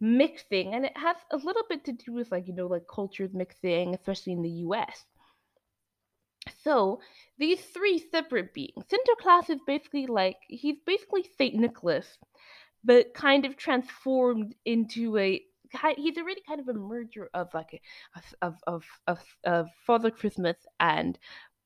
[0.00, 3.30] mixing and it has a little bit to do with like you know like cultures
[3.34, 5.04] mixing especially in the us
[6.62, 7.00] so
[7.38, 12.06] these three separate beings sinterklaas is basically like he's basically saint nicholas
[12.84, 15.42] but kind of transformed into a
[15.96, 20.56] he's already kind of a merger of like a, of of of, of father christmas
[20.78, 21.18] and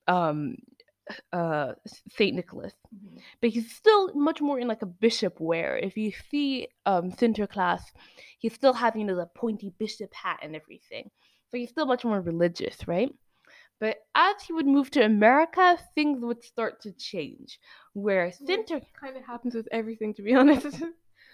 [0.07, 0.55] um
[1.31, 1.73] uh
[2.11, 3.17] Saint Nicholas, mm-hmm.
[3.41, 5.77] but he's still much more in like a bishop wear.
[5.77, 7.81] If you see um Sinterklaas,
[8.39, 11.09] he's still having you know, the pointy bishop hat and everything,
[11.49, 13.13] so he's still much more religious, right?
[13.79, 17.59] But as he would move to America, things would start to change.
[17.93, 20.81] Where Sinter kind of happens with everything, to be honest.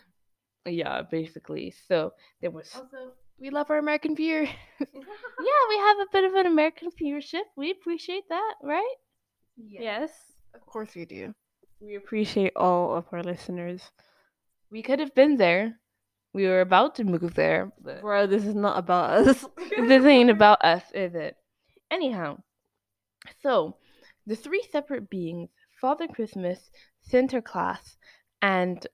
[0.66, 1.74] yeah, basically.
[1.88, 4.44] So there was also we love our American viewer.
[4.80, 7.44] yeah, we have a bit of an American viewership.
[7.56, 8.96] We appreciate that, right?
[9.68, 9.82] Yes.
[9.82, 10.12] yes.
[10.70, 11.34] course we do.
[11.82, 13.82] We appreciate all of our listeners.
[14.72, 15.80] We could have been there.
[16.34, 17.72] We were about to move there.
[17.82, 18.02] But...
[18.02, 19.46] Bro, this is not about us.
[19.78, 21.36] this ain't about us, is it?
[21.90, 22.38] Anyhow,
[23.42, 23.78] so
[24.28, 25.50] the three separate beings,
[25.82, 26.60] Father Christmas,
[27.10, 27.98] Sinterklaas,
[28.42, 28.86] and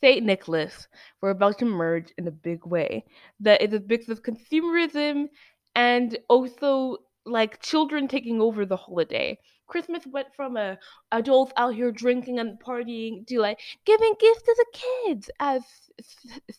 [0.00, 0.24] St.
[0.24, 0.86] Nicholas,
[1.20, 3.04] were about to merge in a big way.
[3.40, 5.26] That is a mix of consumerism
[5.74, 9.38] and also like children taking over the holiday.
[9.66, 10.78] Christmas went from a
[11.10, 15.62] adults out here drinking and partying to like giving gifts to the kids as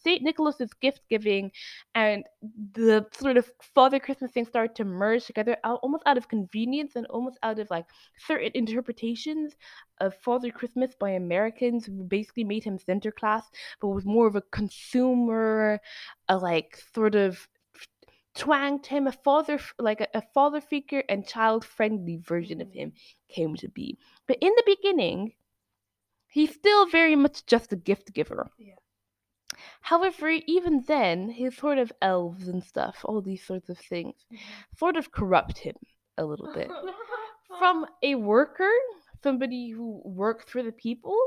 [0.04, 1.52] Saint Nicholas's gift giving
[1.96, 2.26] and
[2.74, 6.96] the sort of Father Christmas thing started to merge together out, almost out of convenience
[6.96, 7.86] and almost out of like
[8.18, 9.56] certain interpretations
[10.00, 13.44] of Father Christmas by Americans who basically made him Sinterklaas
[13.80, 15.80] but was more of a consumer,
[16.28, 17.48] a like sort of
[18.38, 22.94] twanged him a father like a, a father figure and child friendly version of him
[23.30, 23.98] came to be
[24.28, 25.34] but in the beginning
[26.30, 28.76] he's still very much just a gift giver yeah.
[29.82, 34.78] however even then his sort of elves and stuff all these sorts of things mm-hmm.
[34.78, 35.76] sort of corrupt him
[36.18, 36.70] a little bit
[37.60, 38.72] from a worker
[39.24, 41.18] somebody who works for the people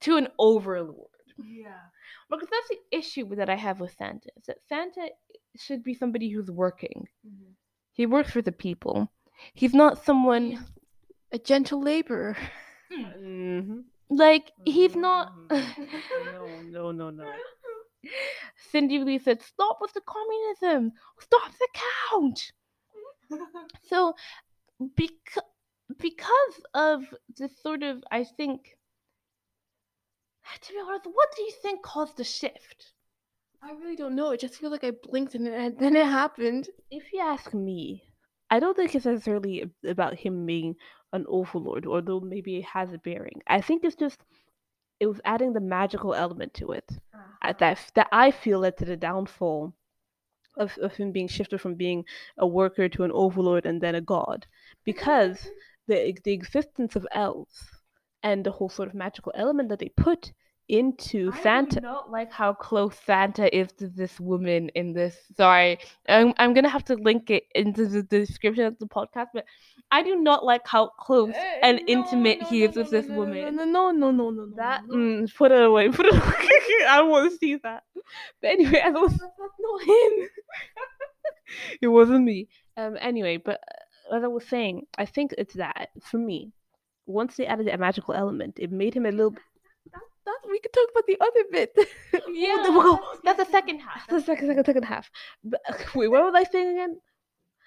[0.00, 1.86] to an overlord yeah
[2.32, 4.30] because that's the issue that I have with Santa.
[4.36, 5.08] Is that Santa
[5.56, 7.08] should be somebody who's working.
[7.26, 7.52] Mm-hmm.
[7.92, 9.10] He works for the people.
[9.54, 10.64] He's not someone
[11.32, 12.36] a gentle laborer.
[12.92, 13.80] Mm-hmm.
[14.10, 15.32] Like he's not.
[15.48, 15.84] Mm-hmm.
[16.72, 17.32] no, no, no, no.
[18.70, 20.92] Cindy Lee said, "Stop with the communism.
[21.20, 21.68] Stop the
[22.10, 22.52] count."
[23.88, 24.14] so,
[24.96, 25.44] because
[25.98, 28.76] because of this sort of, I think.
[30.60, 32.92] To be honest, what do you think caused the shift?
[33.62, 34.30] I really don't know.
[34.30, 36.68] It just feels like I blinked and, then it happened.
[36.90, 38.02] If you ask me,
[38.50, 40.74] I don't think it's necessarily about him being
[41.12, 43.40] an overlord, although maybe it has a bearing.
[43.46, 44.20] I think it's just
[44.98, 47.52] it was adding the magical element to it uh-huh.
[47.58, 49.74] that that I feel led to the downfall
[50.56, 52.04] of, of him being shifted from being
[52.38, 54.46] a worker to an overlord and then a god,
[54.84, 55.48] because
[55.86, 57.64] the the existence of elves
[58.22, 60.32] and the whole sort of magical element that they put
[60.68, 61.78] into I Santa.
[61.78, 65.16] I don't like how close Santa is to this woman in this.
[65.36, 69.44] Sorry, I'm, I'm gonna have to link it into the description of the podcast, but
[69.90, 72.90] I do not like how close uh, and no, intimate no, he no, is with
[72.90, 73.56] this woman.
[73.56, 74.56] No, no, no, no, no, no.
[74.56, 75.90] That mm, put it away.
[75.90, 76.22] Put it away.
[76.88, 77.82] I don't want to see that.
[78.40, 80.28] But anyway, as I was, that's not him.
[81.82, 82.48] it wasn't me.
[82.76, 82.96] Um.
[83.00, 83.60] Anyway, but
[84.10, 86.52] uh, as I was saying, I think it's that for me.
[87.04, 89.34] Once they added a magical element, it made him a little
[90.24, 91.76] that we could talk about the other bit.
[92.34, 93.00] Yeah, we'll go.
[93.24, 94.06] That's the second half.
[94.08, 95.10] That's the second, second, second half.
[95.44, 95.60] But,
[95.94, 97.00] wait, what was I saying again?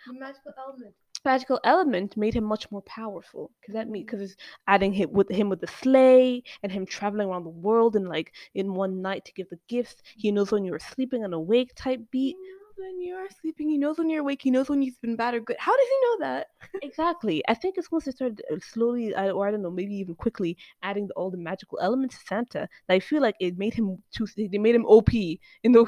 [0.08, 0.96] The magical element.
[1.24, 4.36] Magical element made him much more powerful because that means because mm.
[4.68, 8.32] adding him with him with the sleigh and him traveling around the world and like
[8.54, 9.96] in one night to give the gifts.
[10.15, 12.36] He knows when you're sleeping and awake type beat
[12.77, 13.69] when you are sleeping.
[13.69, 14.41] He knows when you're awake.
[14.41, 15.57] He knows when you've been bad or good.
[15.59, 16.47] How does he know that?
[16.83, 17.43] exactly.
[17.47, 20.57] I think it's once they started uh, slowly, or I don't know, maybe even quickly
[20.83, 22.67] adding all the magical elements to Santa.
[22.88, 24.27] That I feel like it made him too.
[24.35, 25.13] They made him OP.
[25.13, 25.88] You know,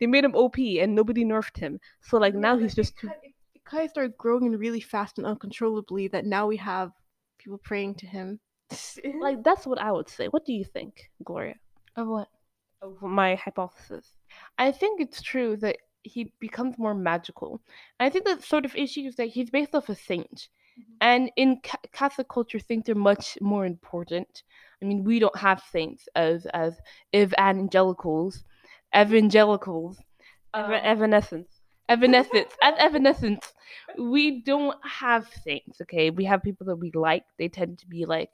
[0.00, 1.80] they made him OP, and nobody nerfed him.
[2.02, 2.96] So like yeah, now he's just.
[2.98, 3.10] Too...
[3.54, 6.08] It kind of started growing really fast and uncontrollably.
[6.08, 6.92] That now we have
[7.38, 8.40] people praying to him.
[9.20, 10.28] like that's what I would say.
[10.28, 11.56] What do you think, Gloria?
[11.96, 12.28] Of what?
[12.82, 14.06] Of my hypothesis.
[14.56, 17.60] I think it's true that he becomes more magical.
[17.98, 20.48] And I think the sort of issue is that he's based off a saint.
[20.78, 20.92] Mm-hmm.
[21.00, 24.42] And in ca- Catholic culture, saints are much more important.
[24.82, 26.78] I mean, we don't have saints as as
[27.14, 28.44] evangelicals,
[28.96, 29.98] evangelicals,
[30.54, 33.52] um, evanescence, evanescence, as evanescence.
[33.98, 35.80] We don't have saints.
[35.82, 37.24] Okay, we have people that we like.
[37.38, 38.30] They tend to be like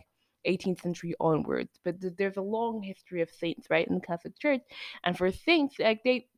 [0.47, 4.39] 18th century onwards, but th- there's a long history of saints, right, in the Catholic
[4.39, 4.63] Church.
[5.05, 6.29] And for saints, like they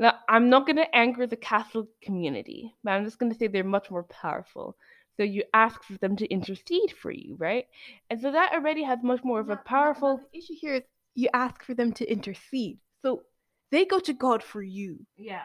[0.00, 3.48] now, I'm not going to anger the Catholic community, but I'm just going to say
[3.48, 4.74] they're much more powerful.
[5.18, 7.66] So you ask for them to intercede for you, right?
[8.08, 10.18] And so that already has much more of a powerful.
[10.32, 10.82] the issue here is
[11.14, 12.78] you ask for them to intercede.
[13.02, 13.24] So
[13.70, 15.00] they go to God for you.
[15.18, 15.42] Yeah.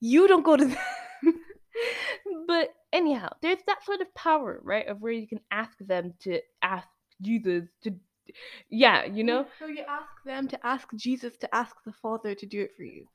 [0.00, 0.78] You don't go to them.
[2.46, 4.88] but anyhow, there's that sort of power, right?
[4.88, 6.88] Of where you can ask them to ask
[7.20, 7.94] Jesus to
[8.70, 9.46] yeah, you know?
[9.58, 12.84] So you ask them to ask Jesus to ask the Father to do it for
[12.84, 13.06] you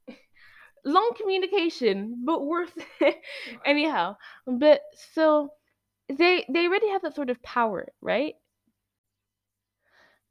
[0.86, 3.18] long communication, but worth it.
[3.66, 4.82] Anyhow, but
[5.14, 5.50] so
[6.10, 8.36] they they already have that sort of power, right?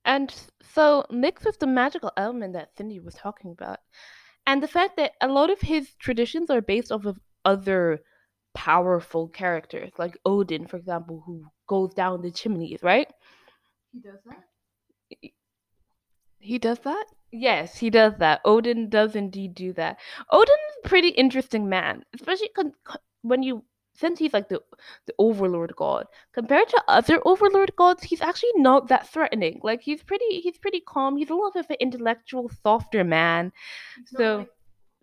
[0.04, 3.80] And so mixed with the magical element that Cindy was talking about,
[4.46, 8.00] and the fact that a lot of his traditions are based off of other
[8.54, 13.08] powerful characters, like Odin, for example, who goes down the chimneys, right?
[13.92, 14.44] He does that.
[16.40, 17.06] He does that?
[17.32, 18.42] Yes, he does that.
[18.44, 19.98] Odin does indeed do that.
[20.30, 23.64] Odin's a pretty interesting man, especially con- con- when you
[23.94, 24.60] since he's like the
[25.06, 29.60] the overlord god compared to other overlord gods he's actually not that threatening.
[29.62, 31.16] Like he's pretty he's pretty calm.
[31.16, 33.52] He's a little bit of an intellectual softer man.
[33.96, 34.50] He's so like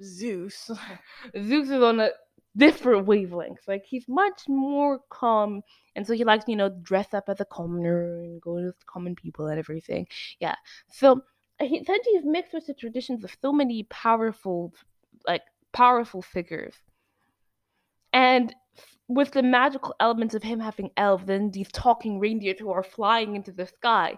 [0.04, 0.70] zeus.
[1.36, 2.10] Zeus is on a
[2.58, 5.62] different wavelengths like he's much more calm
[5.96, 9.16] and so he likes you know dress up as a commoner and go with common
[9.16, 10.08] people and everything.
[10.40, 10.56] Yeah.
[10.90, 11.22] So
[11.62, 14.74] he said he's mixed with the traditions of so many powerful
[15.28, 15.44] like
[15.74, 16.76] powerful figures
[18.14, 18.56] and
[19.08, 23.36] with the magical elements of him having elves and these talking reindeer who are flying
[23.36, 24.16] into the sky,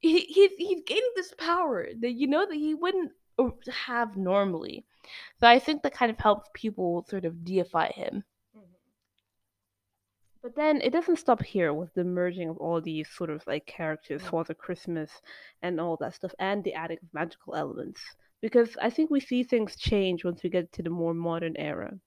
[0.00, 3.48] he, he's he's gaining this power that you know that he wouldn't uh,
[3.86, 4.84] have normally.
[5.40, 8.22] So I think that kind of helps people sort of deify him.
[10.48, 13.66] But then it doesn't stop here with the merging of all these sort of like
[13.66, 14.22] characters.
[14.22, 15.10] Father Christmas
[15.60, 18.00] and all that stuff, and the adding of magical elements.
[18.40, 21.98] Because I think we see things change once we get to the more modern era.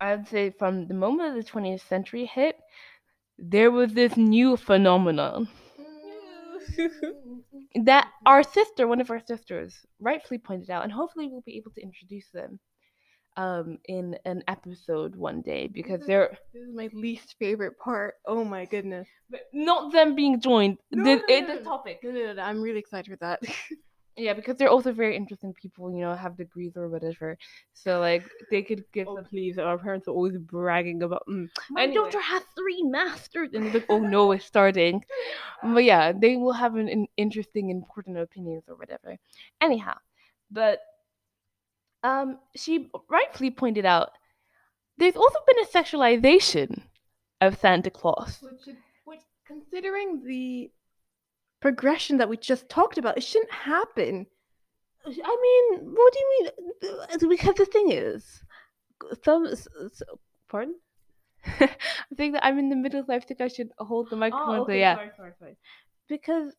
[0.00, 2.56] I'd say from the moment the 20th century hit,
[3.36, 5.46] there was this new phenomenon
[7.84, 11.72] that our sister, one of our sisters, rightfully pointed out, and hopefully we'll be able
[11.72, 12.58] to introduce them
[13.36, 16.36] um, in an episode one day because they're.
[16.52, 18.14] This is my least favorite part.
[18.26, 19.08] Oh my goodness!
[19.30, 20.78] But not them being joined.
[20.90, 22.00] No, the, no, no, the topic.
[22.02, 23.42] No, no, no, I'm really excited for that.
[24.16, 27.38] Yeah, because they're also very interesting people, you know, have degrees or whatever.
[27.72, 29.24] So like they could give oh, them.
[29.24, 31.22] Please, our parents are always bragging about.
[31.28, 31.48] Mm.
[31.70, 31.94] My anyway.
[31.94, 35.02] daughter has three masters, and like, oh no, it's starting.
[35.62, 39.18] But yeah, they will have an, an interesting, important opinions or whatever.
[39.60, 39.98] Anyhow,
[40.50, 40.80] but
[42.02, 44.10] um, she rightfully pointed out
[44.98, 46.82] there's also been a sexualization
[47.40, 48.38] of Santa Claus.
[48.42, 50.70] Which, which considering the
[51.60, 53.16] progression that we just talked about.
[53.16, 54.26] It shouldn't happen.
[55.06, 57.28] I mean, what do you mean?
[57.28, 58.42] Because the thing is,
[59.22, 59.46] some.
[60.48, 60.74] Pardon?
[61.46, 61.68] I
[62.16, 64.58] think that I'm in the middle, so I think I should hold the microphone.
[64.58, 64.94] Oh, okay, so yeah.
[64.96, 65.56] Sorry, sorry, sorry.
[66.08, 66.54] Because,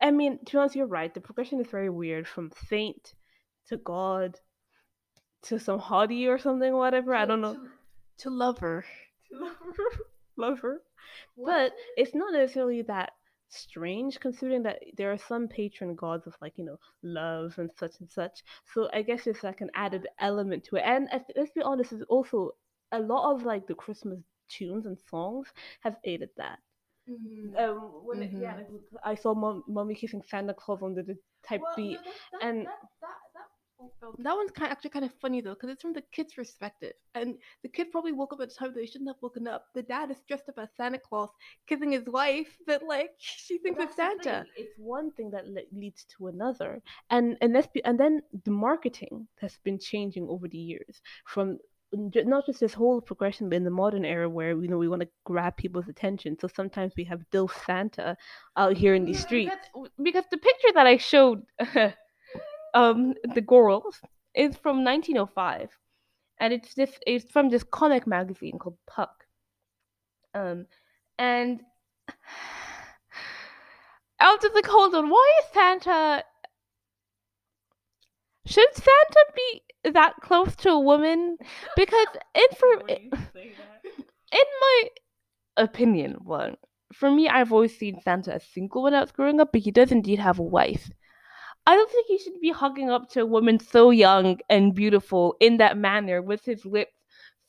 [0.00, 1.12] I mean, to be honest, you're right.
[1.12, 3.14] The progression is very weird from saint
[3.68, 4.38] to God
[5.44, 7.12] to some hottie or something, whatever.
[7.12, 7.54] To, I don't know.
[7.54, 7.60] To,
[8.18, 8.84] to lover.
[9.30, 9.88] To lover.
[10.36, 10.82] lover.
[11.36, 11.70] What?
[11.70, 13.12] But it's not necessarily that
[13.52, 17.92] strange considering that there are some patron gods of like you know love and such
[18.00, 21.60] and such so i guess it's like an added element to it and let's be
[21.60, 22.52] honest it's also
[22.92, 25.48] a lot of like the christmas tunes and songs
[25.80, 26.60] have aided that
[27.08, 27.54] mm-hmm.
[27.56, 28.38] um, when mm-hmm.
[28.38, 28.68] it, yeah, like,
[29.04, 32.66] I saw mom, mommy kissing Santa Claus under the type well, beat, no, that, and
[32.66, 33.08] that, that,
[34.18, 36.92] that one's kind of, actually kind of funny though, because it's from the kid's perspective,
[37.14, 39.66] and the kid probably woke up at a time that he shouldn't have woken up.
[39.74, 41.30] The dad is dressed up as Santa Claus,
[41.66, 44.44] kissing his wife, but like she thinks it's Santa.
[44.56, 48.50] It's one thing that le- leads to another, and and let's be, and then the
[48.50, 51.58] marketing has been changing over the years from
[51.94, 55.02] not just this whole progression, but in the modern era where you know we want
[55.02, 56.36] to grab people's attention.
[56.40, 58.16] So sometimes we have Dilf Santa
[58.56, 59.54] out here in the mm, streets.
[60.02, 61.42] Because the picture that I showed
[62.74, 64.00] um, the girls
[64.34, 65.70] is from 1905,
[66.38, 69.24] and it's this it's from this comic magazine called Puck.
[70.34, 70.66] Um,
[71.18, 71.60] and
[74.20, 76.24] I was just like, hold on, why is Santa?
[78.46, 81.36] Should Santa be that close to a woman?
[81.76, 84.88] Because in for in my
[85.56, 86.56] opinion, one
[86.92, 89.70] for me, I've always seen Santa as single when I was growing up, but he
[89.70, 90.90] does indeed have a wife.
[91.66, 95.36] I don't think he should be hugging up to a woman so young and beautiful
[95.40, 96.92] in that manner with his lips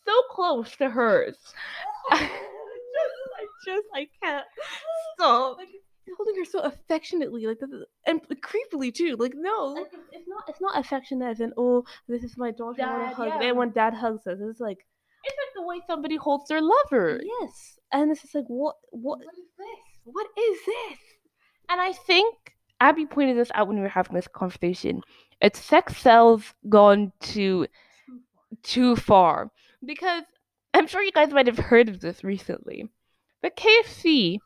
[0.06, 1.38] so close to hers.
[2.12, 2.30] I
[3.66, 4.46] just, I can't
[5.16, 5.58] stop.
[5.58, 5.70] Like,
[6.18, 7.60] holding her so affectionately, like
[8.06, 9.16] and creepily too.
[9.18, 10.44] Like no, like, it's not.
[10.48, 12.78] It's not affectionate as in oh, this is my daughter.
[12.78, 13.28] Dad, I want to hug.
[13.42, 13.48] Yeah.
[13.48, 14.86] And when dad hugs us, it's like
[15.24, 17.22] it's like the way somebody holds their lover.
[17.24, 20.04] Yes, and it's just like what, what, what is this?
[20.04, 21.00] What is this?
[21.70, 22.53] And I think
[22.84, 25.02] Abby pointed this out when we were having this conversation.
[25.40, 27.68] It's sex sells gone too
[28.62, 29.50] too far
[29.86, 30.24] because
[30.74, 32.90] I'm sure you guys might have heard of this recently.
[33.42, 34.40] But KFC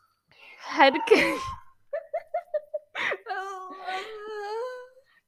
[0.60, 0.94] had
[3.30, 3.74] oh.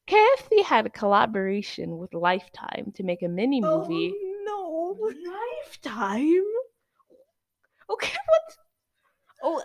[0.08, 4.14] KFC had a collaboration with Lifetime to make a mini oh, movie.
[4.48, 5.32] Oh no,
[5.66, 6.44] Lifetime.
[7.90, 8.18] Okay,
[9.42, 9.64] what?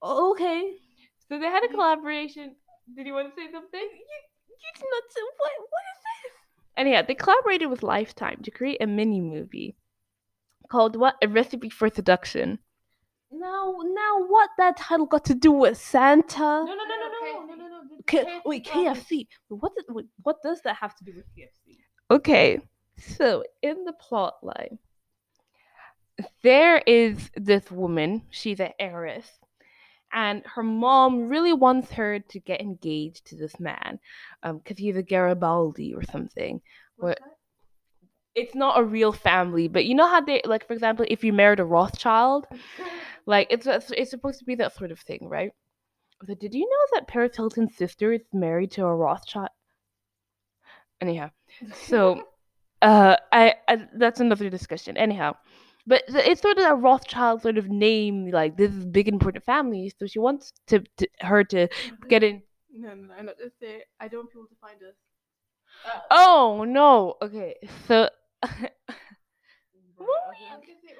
[0.00, 0.72] Oh, okay.
[1.28, 2.54] So they had a collaboration.
[2.94, 3.80] Did you want to say something?
[3.80, 3.88] You,
[4.48, 5.52] you did not say what?
[5.58, 6.32] What is this?
[6.76, 9.76] And yeah, they collaborated with Lifetime to create a mini movie
[10.70, 11.16] called what?
[11.22, 12.58] A Recipe for Seduction.
[13.32, 16.38] Now, now, what that title got to do with Santa?
[16.38, 17.80] No, no, no, no, no, no, no, no.
[18.06, 19.26] K- wait, KFC.
[19.48, 21.76] What, does, wait, what does that have to do with KFC?
[22.08, 22.60] Okay,
[22.98, 24.78] so in the plot line,
[26.44, 28.22] there is this woman.
[28.30, 29.28] She's an heiress,
[30.16, 34.00] and her mom really wants her to get engaged to this man,
[34.42, 36.62] um, because he's a Garibaldi or something.
[36.96, 37.20] What?
[38.34, 41.34] It's not a real family, but you know how they like, for example, if you
[41.34, 42.46] married a Rothschild,
[43.26, 45.52] like it's it's supposed to be that sort of thing, right?
[46.26, 49.50] So did you know that Paris Hilton's sister is married to a Rothschild?
[50.98, 51.30] Anyhow,
[51.74, 52.22] so
[52.80, 54.96] uh, I, I that's another discussion.
[54.96, 55.36] Anyhow,
[55.86, 59.92] but it's sort of a Rothschild sort of name, like this is big important family.
[59.98, 61.68] So she wants to, to her to
[62.08, 62.42] get in.
[62.72, 64.96] No, no, no, not just say I don't want people to find us.
[65.86, 67.14] Uh, oh no.
[67.22, 67.54] Okay,
[67.86, 68.08] so.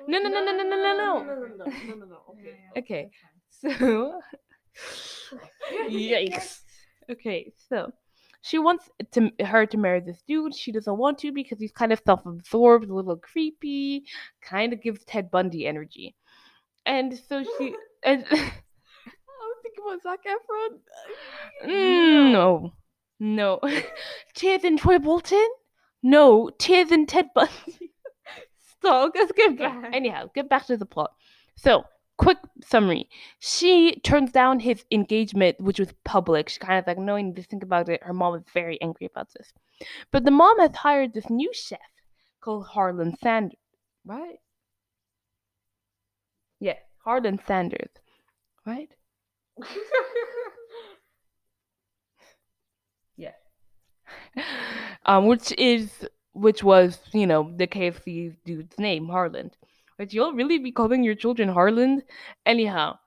[0.08, 2.34] no, no, no, no, no, no, no, no, no, no, no.
[2.76, 3.10] Okay.
[3.50, 4.20] So.
[5.88, 6.60] Yikes.
[7.10, 7.92] Okay, so
[8.46, 10.54] she wants to her to marry this dude.
[10.54, 14.04] She doesn't want to because he's kind of self-absorbed, a little creepy,
[14.40, 16.14] kind of gives Ted Bundy energy.
[16.84, 17.74] And so she
[18.04, 21.68] and I was thinking about Zac Efron.
[21.68, 22.72] Mm, no,
[23.18, 23.60] no,
[24.34, 25.48] Tears and Troy Bolton.
[26.04, 27.92] No, Tears and Ted Bundy.
[28.78, 29.12] Stop.
[29.16, 29.90] Let's get back.
[29.92, 31.10] Anyhow, get back to the plot.
[31.56, 31.84] So
[32.16, 33.08] quick summary.
[33.38, 36.48] She turns down his engagement which was public.
[36.48, 39.28] She kind of like knowing to think about it her mom was very angry about
[39.36, 39.52] this.
[40.10, 41.78] But the mom has hired this new chef
[42.40, 43.58] called harland sanders.
[44.04, 44.38] Right
[46.60, 47.90] yeah harland sanders.
[48.64, 48.90] Right
[53.16, 53.32] yeah.
[55.04, 59.56] Um which is which was you know the kfc dude's name harland
[59.98, 62.02] but you'll really be calling your children Harland?
[62.44, 62.98] Anyhow,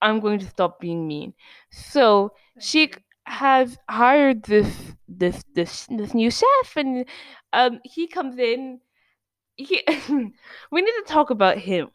[0.00, 1.34] I'm going to stop being mean.
[1.70, 2.92] So she
[3.26, 7.06] has hired this this this this new chef, and
[7.52, 8.80] um he comes in.
[9.56, 9.82] He
[10.70, 11.90] we need to talk about him.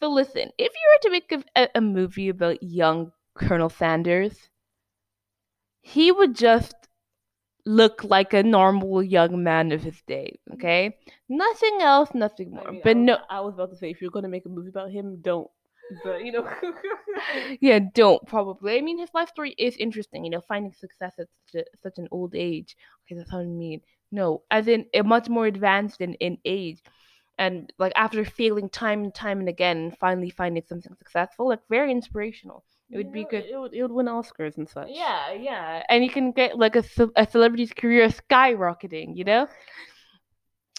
[0.00, 4.48] so listen, if you were to make a, a movie about young Colonel Sanders,
[5.82, 6.74] he would just
[7.66, 10.38] look like a normal young man of his day.
[10.54, 10.96] Okay,
[11.28, 12.68] nothing else, nothing more.
[12.68, 14.48] I mean, but I, no, I was about to say if you're gonna make a
[14.48, 15.48] movie about him, don't.
[16.02, 16.48] But you know,
[17.60, 18.76] yeah, don't probably.
[18.76, 20.24] I mean, his life story is interesting.
[20.24, 22.76] You know, finding success at such, a, such an old age.
[23.06, 23.80] Okay, that's what I mean.
[24.10, 26.82] No, as in a much more advanced in in age.
[27.36, 31.90] And like after failing time and time and again, finally finding something successful, like very
[31.90, 32.64] inspirational.
[32.90, 33.44] It would be good.
[33.44, 34.88] It would, it would win Oscars and such.
[34.90, 35.82] Yeah, yeah.
[35.88, 36.84] And you can get like a,
[37.16, 39.48] a celebrity's career skyrocketing, you know?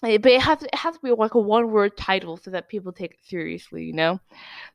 [0.04, 2.70] Eh, but it has it has to be like a one word title so that
[2.70, 4.20] people take it seriously, you know?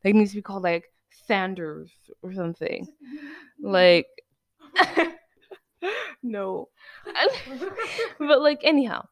[0.05, 0.85] Like it needs to be called like
[1.26, 1.91] Sanders
[2.22, 2.87] or something.
[3.61, 4.07] like
[6.22, 6.68] No.
[8.18, 9.07] but like anyhow.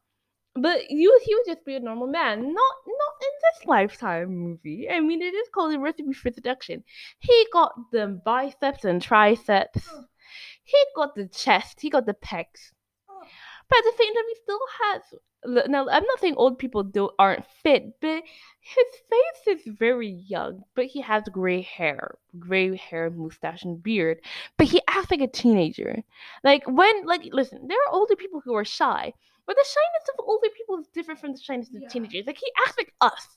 [0.55, 2.41] But you he would just be a normal man.
[2.41, 4.89] Not not in this lifetime movie.
[4.89, 6.83] I mean it is called a recipe for seduction.
[7.19, 9.87] He got the biceps and triceps.
[10.63, 12.73] He got the chest, he got the pecs.
[13.07, 15.01] But at the same time he still has
[15.45, 18.23] now I'm not saying old people don't aren't fit, but
[18.59, 20.63] his face is very young.
[20.75, 24.19] But he has gray hair, gray hair, mustache, and beard.
[24.57, 26.03] But he acts like a teenager.
[26.43, 29.13] Like when, like, listen, there are older people who are shy,
[29.49, 31.87] but the shyness of older people is different from the shyness of yeah.
[31.87, 32.27] teenagers.
[32.27, 33.27] Like he acts like us.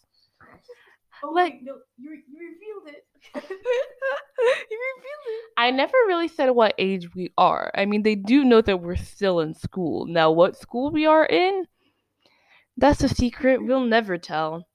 [1.24, 3.06] Oh, like no, you, you revealed it.
[3.34, 5.44] you revealed it.
[5.56, 7.72] I never really said what age we are.
[7.74, 10.04] I mean, they do know that we're still in school.
[10.04, 11.64] Now, what school we are in,
[12.76, 14.66] that's a secret we'll never tell.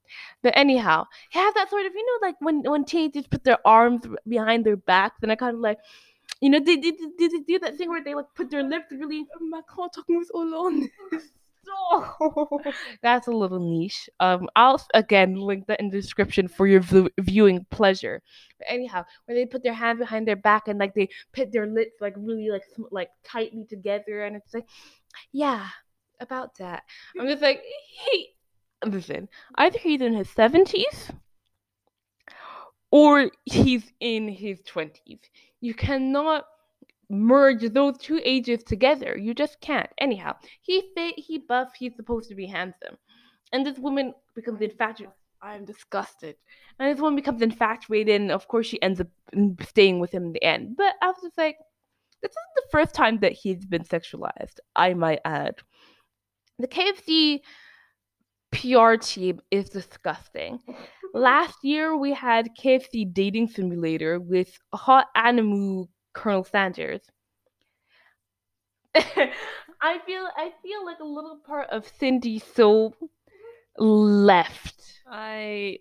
[0.42, 4.02] But anyhow, have that sort of, you know, like when when teenagers put their arms
[4.26, 5.78] behind their back, then I kind of like,
[6.40, 8.92] you know, they did they, they, do that thing where they like put their lips
[8.92, 9.26] really.
[9.40, 10.30] My car talking with.
[13.02, 14.08] That's a little niche.
[14.20, 18.22] Um, I'll again link that in the description for your v- viewing pleasure.
[18.58, 21.66] But anyhow, where they put their hand behind their back and like they put their
[21.66, 24.66] lips like really like sm- like tightly together, and it's like,
[25.32, 25.66] yeah,
[26.20, 26.84] about that.
[27.18, 27.62] I'm just like,
[28.04, 28.30] he.
[28.86, 31.10] Listen, either he's in his seventies
[32.90, 35.20] or he's in his 20s.
[35.60, 36.44] You cannot
[37.10, 39.16] merge those two ages together.
[39.16, 39.90] You just can't.
[39.98, 42.96] Anyhow, he fit, he buff, he's supposed to be handsome.
[43.52, 45.14] And this woman becomes infatuated.
[45.40, 46.36] I am disgusted.
[46.78, 49.08] And this woman becomes infatuated, and of course, she ends up
[49.62, 50.76] staying with him in the end.
[50.76, 51.56] But I was just like,
[52.22, 55.54] this isn't the first time that he's been sexualized, I might add.
[56.58, 57.40] The KFC
[58.50, 60.60] PR team is disgusting.
[61.14, 67.02] Last year we had KFC dating simulator with hot animu Colonel Sanders.
[68.94, 72.94] I feel I feel like a little part of Cindy so
[73.76, 74.82] left.
[75.06, 75.78] I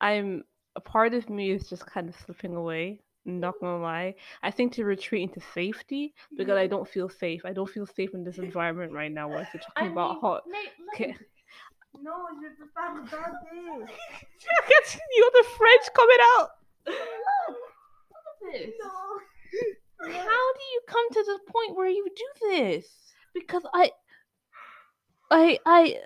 [0.00, 3.00] I'm a part of me is just kind of slipping away.
[3.28, 4.14] Not gonna lie,
[4.44, 6.70] I think to retreat into safety because I mm-hmm.
[6.70, 7.42] don't feel safe.
[7.44, 9.28] I don't feel safe in this environment right now.
[9.28, 10.42] We're talking I about mean, hot.
[10.94, 11.16] okay.
[12.00, 12.94] No, you're just bad
[13.50, 13.56] day.
[15.16, 16.50] you got the French coming out.
[18.52, 18.70] This.
[18.80, 20.12] No.
[20.12, 22.86] How do you come to the point where you do this?
[23.34, 23.90] Because I,
[25.32, 25.96] I, I,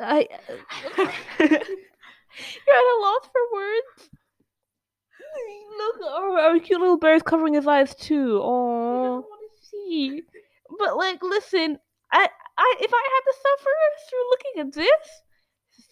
[0.00, 0.26] I.
[0.26, 1.06] Uh,
[1.38, 1.58] you're at
[2.68, 4.10] a loss for words.
[5.78, 8.40] Look, our, our cute little bear is covering his eyes too.
[8.42, 10.22] Oh, want to see.
[10.78, 11.78] But like, listen,
[12.12, 13.70] I, I, if I had to suffer
[14.08, 15.22] through looking at this,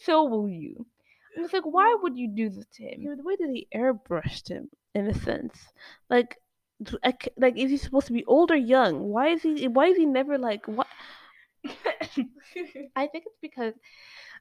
[0.05, 0.86] so will you.
[1.34, 3.03] And it's like, why would you do this to him?
[3.03, 5.59] You know, the way that he airbrushed him, in a sense,
[6.11, 6.38] like,
[7.36, 9.01] like, is he supposed to be old or young?
[9.09, 9.68] Why is he?
[9.68, 10.88] Why is he never like what?
[12.97, 13.74] I think it's because,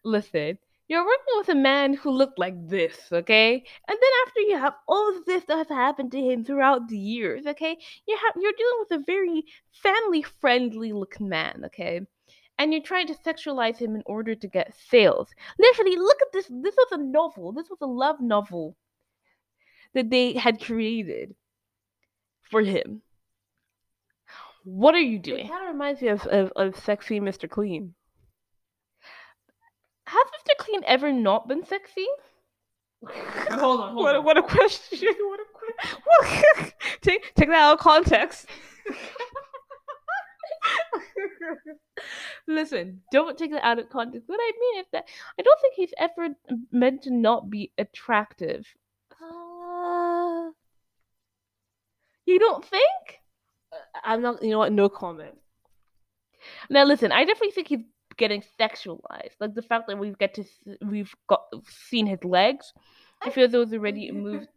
[0.03, 0.57] listen,
[0.91, 3.53] you're working with a man who looked like this, okay?
[3.87, 6.97] And then after you have all of this that has happened to him throughout the
[6.97, 7.77] years, okay?
[8.05, 12.01] You have you're dealing with a very family friendly looking man, okay?
[12.59, 15.29] And you're trying to sexualize him in order to get sales.
[15.57, 16.47] Literally, look at this.
[16.49, 17.53] This was a novel.
[17.53, 18.75] This was a love novel
[19.93, 21.35] that they had created
[22.41, 23.01] for him.
[24.65, 25.45] What are you doing?
[25.45, 27.49] It kind of reminds me of, of, of sexy Mr.
[27.49, 27.93] Clean.
[30.11, 30.57] Has Mr.
[30.57, 32.05] Clean ever not been sexy?
[33.07, 34.25] hold on, hold what, on.
[34.25, 35.15] What a question.
[35.19, 36.73] What a question.
[37.01, 38.45] take, take that out of context.
[42.45, 44.27] Listen, don't take that out of context.
[44.27, 45.05] What I mean is that
[45.39, 46.35] I don't think he's ever
[46.71, 48.67] meant to not be attractive.
[49.11, 50.49] Uh,
[52.25, 53.21] you don't think?
[54.03, 54.43] I'm not.
[54.43, 54.73] You know what?
[54.73, 55.37] No comment.
[56.69, 57.85] Now listen, I definitely think he's
[58.17, 59.35] getting sexualized.
[59.39, 60.43] Like the fact that we've get to
[60.81, 62.73] we've got seen his legs.
[63.21, 64.47] I feel those already a move.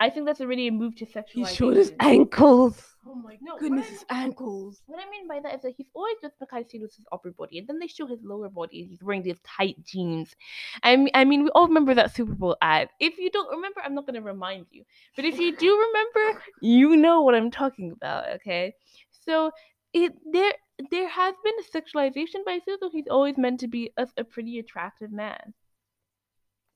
[0.00, 1.48] I think that's already a move to sexualize.
[1.48, 2.94] He showed his ankles.
[3.06, 4.82] Oh my no, goodness, his ankles.
[4.86, 7.04] What I mean by that is that he's always just kind of seen with his
[7.12, 10.34] upper body, and then they show his lower body, and he's wearing these tight jeans.
[10.82, 12.88] I mean, I mean, we all remember that Super Bowl ad.
[12.98, 14.84] If you don't remember, I'm not going to remind you.
[15.16, 18.28] But if you do remember, you know what I'm talking about.
[18.36, 18.74] Okay,
[19.10, 19.50] so
[19.94, 20.52] it there
[20.90, 24.06] there has been a sexualization, but I feel like he's always meant to be a,
[24.18, 25.54] a pretty attractive man.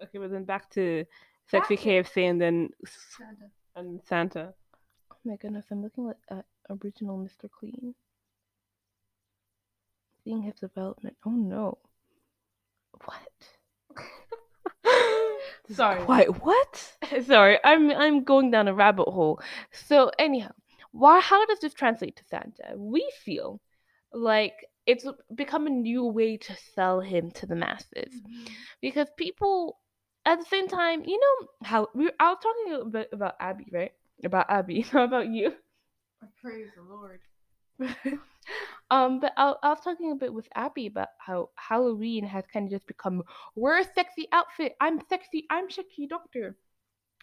[0.03, 1.05] Okay, but then back to
[1.51, 3.51] sexy KFC and then Santa.
[3.75, 4.55] and Santa.
[5.11, 6.43] Oh my goodness, I'm looking at, uh,
[6.83, 7.51] original Mr.
[7.51, 7.95] Clean.
[10.23, 11.17] Seeing his development.
[11.27, 11.79] Oh no.
[13.05, 14.05] What?
[15.71, 16.03] Sorry.
[16.05, 16.43] What?
[16.45, 16.93] What?
[17.27, 19.41] Sorry, I'm I'm going down a rabbit hole.
[19.73, 20.53] So anyhow,
[20.93, 22.75] why how does this translate to Santa?
[22.77, 23.61] We feel
[24.13, 24.55] like
[24.87, 28.45] it's become a new way to sell him to the masses mm-hmm.
[28.81, 29.79] because people
[30.25, 33.67] at the same time you know how we i was talking a bit about abby
[33.73, 33.93] right?
[34.25, 35.53] About abby how about you.
[36.23, 37.21] I praise the lord.
[38.91, 42.65] Um but I, I was talking a bit with abby about how halloween has kind
[42.65, 43.23] of just become
[43.55, 44.75] we're a sexy outfit.
[44.81, 45.47] I'm sexy.
[45.51, 46.57] I'm sexy doctor.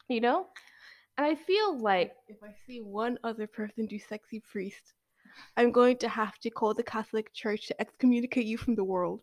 [0.07, 0.45] You know
[1.17, 4.93] and i feel like if i see one other person do sexy priest
[5.57, 9.21] I'm going to have to call the Catholic Church to excommunicate you from the world.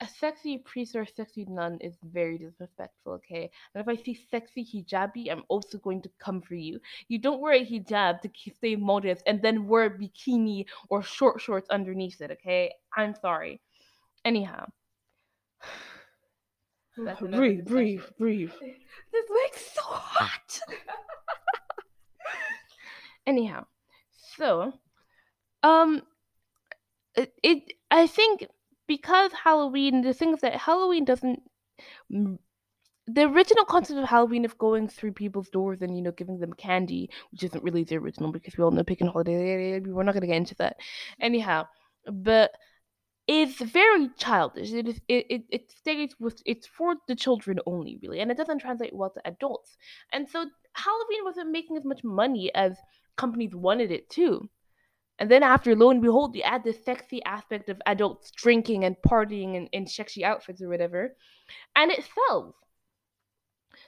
[0.00, 3.50] a sexy priest or a sexy nun is very disrespectful, okay?
[3.74, 6.80] And if I see sexy hijabi, I'm also going to come for you.
[7.08, 11.40] You don't wear a hijab to stay modest and then wear a bikini or short
[11.40, 12.72] shorts underneath it, okay?
[12.96, 13.60] I'm sorry.
[14.24, 14.66] Anyhow.
[16.96, 18.52] Breathe, breathe, breathe.
[19.12, 20.60] This makes so hot.
[23.26, 23.66] Anyhow,
[24.36, 24.72] so
[25.62, 26.02] um
[27.16, 28.46] it, it I think
[28.86, 31.42] because Halloween the thing is that Halloween doesn't
[33.06, 36.52] the original concept of Halloween of going through people's doors and you know giving them
[36.52, 39.80] candy, which isn't really the original because we all know picking holiday.
[39.80, 40.76] We're not gonna get into that.
[41.20, 41.66] Anyhow,
[42.06, 42.52] but
[43.30, 44.72] it's very childish.
[44.72, 48.36] It is it, it, it stays with it's for the children only really, and it
[48.36, 49.76] doesn't translate well to adults.
[50.12, 52.76] And so Halloween wasn't making as much money as
[53.16, 54.48] companies wanted it to.
[55.20, 58.96] And then after, lo and behold, you add the sexy aspect of adults drinking and
[59.06, 61.14] partying in, in sexy outfits or whatever,
[61.76, 62.54] and it sells.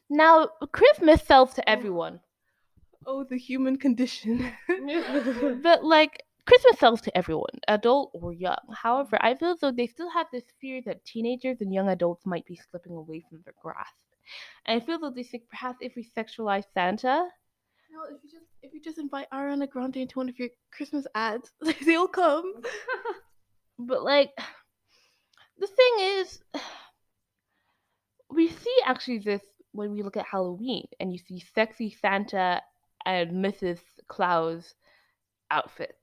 [0.09, 1.73] Now, Christmas sells to oh.
[1.73, 2.21] everyone.
[3.07, 4.53] Oh, the human condition.
[5.63, 8.57] but like Christmas sells to everyone, adult or young.
[8.75, 12.27] However, I feel as though they still have this fear that teenagers and young adults
[12.27, 13.95] might be slipping away from their grasp.
[14.67, 17.29] And I feel that they think perhaps if we sexualize Santa,
[17.93, 21.07] no, if you just if you just invite Ariana Grande into one of your Christmas
[21.15, 21.51] ads,
[21.85, 22.55] they'll come.
[23.79, 24.31] but like,
[25.59, 26.43] the thing is,
[28.31, 32.63] we see actually this when we look at Halloween, and you see sexy Santa
[33.05, 33.81] and Mrs.
[34.09, 34.75] Claus
[35.51, 36.02] outfits.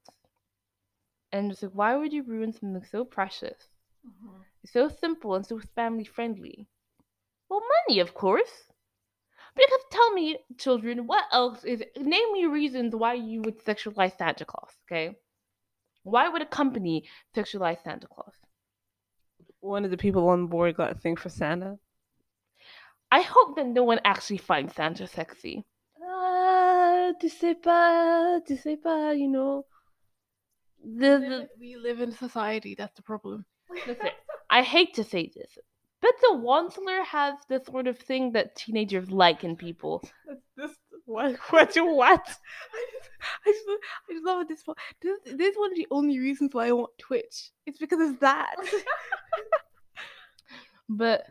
[1.31, 3.57] And it's like, why would you ruin something so precious?
[4.07, 4.41] Mm-hmm.
[4.65, 6.67] So simple and so family friendly.
[7.49, 8.69] Well, money, of course.
[9.55, 14.45] Because tell me, children, what else is name me reasons why you would sexualize Santa
[14.45, 15.17] Claus, okay?
[16.03, 17.05] Why would a company
[17.35, 18.33] sexualize Santa Claus?
[19.59, 21.77] One of the people on board got a thing for Santa.
[23.11, 25.65] I hope that no one actually finds Santa sexy.
[26.01, 29.65] Ah, uh, tu sais pas, tu sais pas, you know.
[30.83, 31.49] The, the...
[31.59, 33.45] We live in society, that's the problem.
[33.87, 34.09] Listen,
[34.49, 35.57] I hate to say this,
[36.01, 40.03] but the Wansler has the sort of thing that teenagers like in people.
[40.55, 40.71] This
[41.09, 42.21] what what what?
[42.21, 43.09] I just,
[43.45, 43.67] I just,
[44.09, 44.63] I just love this.
[45.01, 47.49] This, this is one of the only reasons why I want Twitch.
[47.65, 48.55] It's because of that.
[50.89, 51.25] but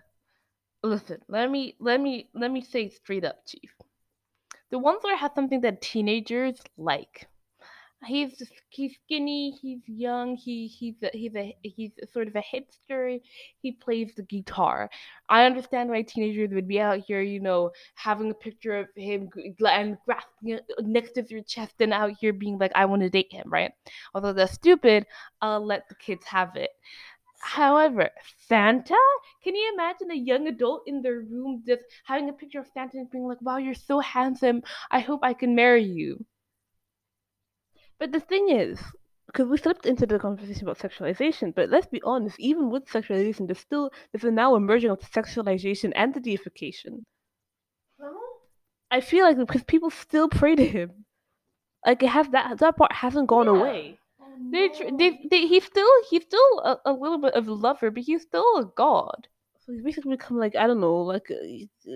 [0.82, 3.70] listen, let me let me let me say straight up, Chief.
[4.70, 7.28] The Wansler has something that teenagers like
[8.04, 13.20] he's he's skinny, he's young, he he's a, he's a he's sort of a hipster.
[13.60, 14.88] He plays the guitar.
[15.28, 19.28] I understand why teenagers would be out here, you know, having a picture of him
[19.60, 23.02] and grasping it uh, next to their chest and out here being like, "I want
[23.02, 23.72] to date him," right?
[24.14, 25.06] Although that's stupid,
[25.42, 26.70] I'll let the kids have it.
[27.40, 28.10] However,
[28.46, 28.96] Santa?
[29.42, 32.98] Can you imagine a young adult in their room just having a picture of Santa
[32.98, 34.62] and being like, wow, you're so handsome.
[34.90, 36.24] I hope I can marry you?
[37.98, 38.80] But the thing is,
[39.26, 43.46] because we slipped into the conversation about sexualization, but let's be honest, even with sexualization,
[43.46, 47.04] there's still there's a now emerging of the sexualization and the deification.
[48.90, 51.04] I feel like because people still pray to him,
[51.84, 53.52] like it has that that part hasn't gone yeah.
[53.52, 53.98] away.
[54.20, 54.50] Oh, no.
[54.50, 58.04] they, they, they, he's still he's still a, a, little bit of a lover, but
[58.04, 59.28] he's still a god.
[59.60, 61.92] So he's basically become like I don't know, like uh,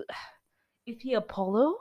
[0.86, 1.76] is he Apollo?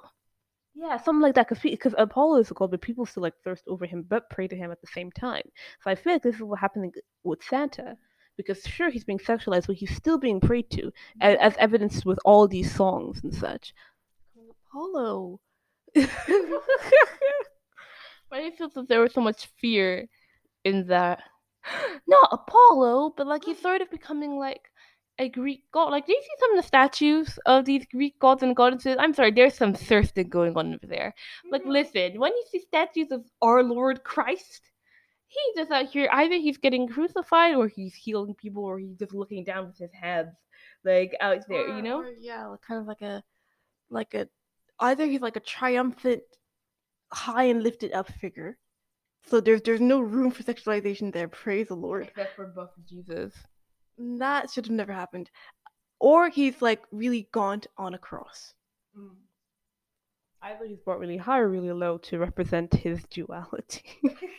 [0.75, 1.49] Yeah, something like that.
[1.61, 4.55] Because Apollo is a god, but people still like thirst over him, but pray to
[4.55, 5.43] him at the same time.
[5.81, 6.91] So I feel like this is what happening
[7.23, 7.95] with Santa,
[8.37, 12.19] because sure he's being sexualized, but he's still being prayed to, as, as evidenced with
[12.25, 13.73] all these songs and such.
[14.67, 15.39] Apollo.
[15.95, 16.09] but
[18.31, 20.07] I feel that there was so much fear
[20.63, 21.21] in that.
[22.07, 24.69] Not Apollo, but like he's sort of becoming like
[25.19, 25.89] a Greek god.
[25.89, 28.97] Like, do you see some of the statues of these Greek gods and goddesses?
[28.99, 31.13] I'm sorry, there's some thirsting going on over there.
[31.49, 31.71] Like, mm-hmm.
[31.71, 34.71] listen, when you see statues of our Lord Christ,
[35.27, 36.09] he's just out here.
[36.11, 39.91] Either he's getting crucified, or he's healing people, or he's just looking down with his
[39.93, 40.35] hands,
[40.83, 41.71] like out there.
[41.71, 41.99] Or, you know?
[41.99, 43.23] Or, yeah, kind of like a,
[43.89, 44.27] like a,
[44.79, 46.23] either he's like a triumphant,
[47.11, 48.57] high and lifted up figure.
[49.25, 51.29] So there's there's no room for sexualization there.
[51.29, 52.07] Praise the Lord.
[52.09, 53.33] Except for buff Jesus
[53.97, 55.29] that should have never happened.
[55.99, 58.53] Or he's like really gaunt on a cross.
[58.97, 59.15] Mm.
[60.41, 63.83] Either he's brought really high or really low to represent his duality.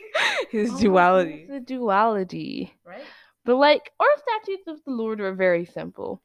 [0.51, 1.47] his oh, duality.
[1.49, 2.73] The duality.
[2.85, 3.01] Right.
[3.43, 6.21] But like our statues of the Lord are very simple.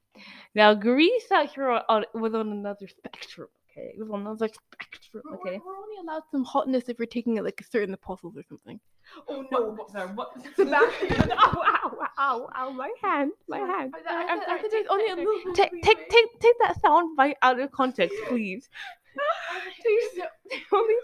[0.55, 3.49] Now Greece out here on, was on another spectrum.
[3.70, 5.22] Okay, it was on another spectrum.
[5.34, 8.36] Okay, we're, we're only allowed some hotness if we're taking it like a certain apostles
[8.36, 8.80] or something.
[9.28, 9.70] Oh no!
[9.72, 10.32] What, sorry, what?
[10.56, 11.32] Sebastian!
[11.38, 11.62] ow!
[11.62, 12.08] Ow!
[12.18, 12.48] Ow!
[12.56, 12.70] Ow!
[12.70, 13.32] My hand!
[13.48, 13.94] My hand!
[14.08, 14.60] I'm sorry.
[14.70, 18.68] Take, only a little take, take, take, take that sound bite out of context, please.
[20.72, 20.94] only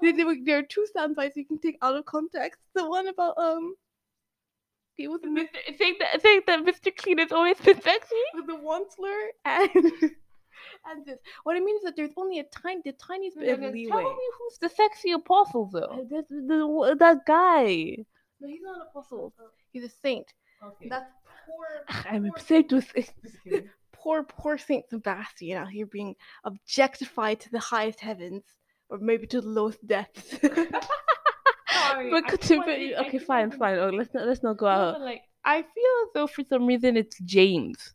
[0.00, 2.60] there, there, there are two sound bites you can take out of context.
[2.74, 3.74] The one about um
[4.94, 5.48] he was Mr.
[5.78, 6.94] saying that saying that Mr.
[6.94, 10.12] Clean has always been sexy with the one slur and
[10.90, 11.18] and this.
[11.44, 13.90] What I mean is that there's only a tiny, the tiniest bit of leeway.
[13.90, 15.80] Tell me who's the sexy apostle, though.
[15.80, 17.96] Uh, this, the, that guy.
[18.40, 19.32] No, he's not an apostle.
[19.72, 20.32] He's a saint.
[20.64, 20.88] Okay.
[20.88, 21.10] That's
[21.46, 22.04] poor.
[22.10, 22.92] I'm obsessed with
[23.92, 28.42] poor, poor Saint Sebastian out here being objectified to the highest heavens,
[28.88, 30.38] or maybe to the lowest depths.
[31.92, 33.78] Sorry, but, to, but okay, fine, fine.
[33.78, 35.00] Oh, let's not let's not go out.
[35.00, 37.94] like I feel as though for some reason it's James.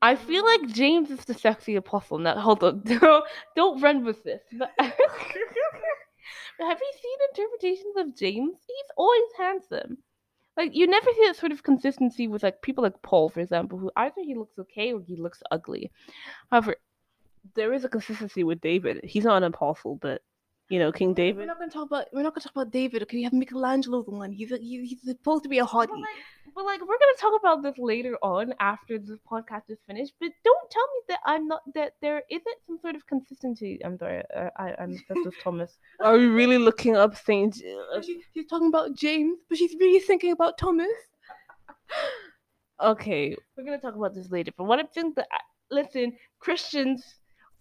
[0.00, 2.18] I feel like James is the sexy apostle.
[2.18, 3.24] Now, hold on, don't,
[3.56, 4.42] don't run with this.
[4.52, 4.88] But, but
[6.60, 8.56] have you seen interpretations of James?
[8.66, 9.98] He's always handsome.
[10.56, 13.78] Like you never see that sort of consistency with like people like Paul, for example,
[13.78, 15.92] who either he looks okay or he looks ugly.
[16.50, 16.74] However,
[17.54, 19.00] there is a consistency with David.
[19.04, 20.20] He's not an apostle, but
[20.68, 21.38] you know, King David.
[21.38, 23.02] We're not gonna talk about we're not gonna talk about David.
[23.02, 24.32] Okay, you have Michelangelo the one.
[24.32, 25.88] He's a, he's, he's supposed to be a hottie.
[25.88, 26.08] But like,
[26.54, 30.12] but like, we're gonna talk about this later on after the podcast is finished.
[30.20, 33.80] But don't tell me that I'm not that there isn't some sort of consistency.
[33.84, 35.78] I'm sorry, uh, I I'm obsessed with Thomas.
[36.00, 37.62] Are we really looking up things?
[38.02, 40.86] She, she's talking about James, but she's really thinking about Thomas.
[42.82, 44.52] okay, we're gonna talk about this later.
[44.56, 45.28] But what I'm saying that
[45.70, 47.04] listen, Christians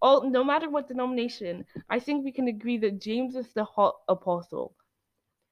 [0.01, 3.95] all no matter what denomination, I think we can agree that James is the hot
[4.07, 4.75] apostle.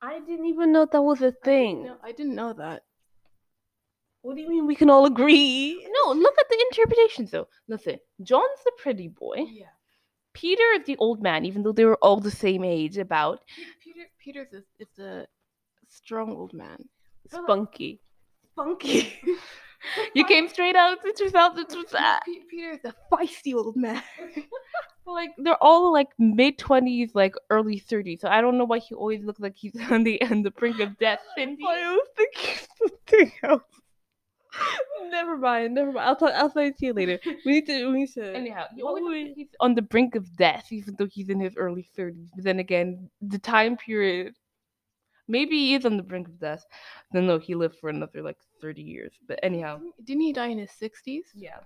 [0.02, 1.86] I didn't even know that was a thing.
[1.86, 2.84] No, I didn't know that.
[4.26, 5.88] What do you mean we can all agree?
[5.88, 7.48] No, look at the interpretations though.
[7.68, 9.46] Listen, John's the pretty boy.
[9.52, 9.68] Yeah.
[10.34, 12.98] Peter is the old man, even though they were all the same age.
[12.98, 13.42] About
[13.80, 14.08] Peter.
[14.18, 15.28] Peter's is, is a
[15.90, 16.90] strong old man.
[17.32, 18.02] Spunky.
[18.54, 19.14] Spunky.
[20.16, 21.66] you came straight out of 2000.
[22.50, 24.02] Peter is a feisty old man.
[25.06, 28.22] like they're all like mid twenties, like early thirties.
[28.22, 30.80] So I don't know why he always looks like he's on the on the brink
[30.80, 31.20] of death.
[31.38, 31.64] Cindy.
[31.64, 33.62] I was thinking something else.
[35.10, 36.08] Never mind, never mind.
[36.08, 36.34] I'll talk.
[36.34, 37.20] I'll say it to you later.
[37.46, 37.92] We need to.
[37.92, 38.36] We need to.
[38.36, 38.66] Anyhow,
[39.36, 42.30] he's on the brink of death, even though he's in his early thirties.
[42.36, 44.36] But then again, the time period
[45.28, 46.66] Maybe he is on the brink of death.
[47.12, 49.14] Then no, he lived for another like 30 years.
[49.28, 49.80] But anyhow.
[50.04, 51.24] Didn't he die in his 60s?
[51.34, 51.60] Yeah.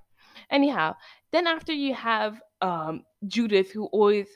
[0.50, 0.96] Anyhow,
[1.32, 4.28] then after you have um Judas who always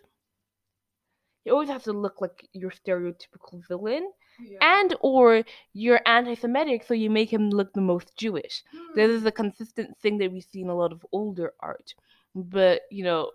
[1.43, 4.11] he always has to look like your stereotypical villain.
[4.39, 4.57] Yeah.
[4.61, 8.63] And or you're anti-Semitic, so you make him look the most Jewish.
[8.75, 8.95] Mm.
[8.95, 11.93] This is a consistent thing that we see in a lot of older art.
[12.35, 13.31] But you know,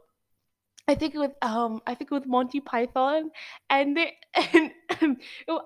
[0.89, 3.31] I think it was um I think it was Monty Python
[3.69, 4.71] and they and
[5.03, 5.17] um,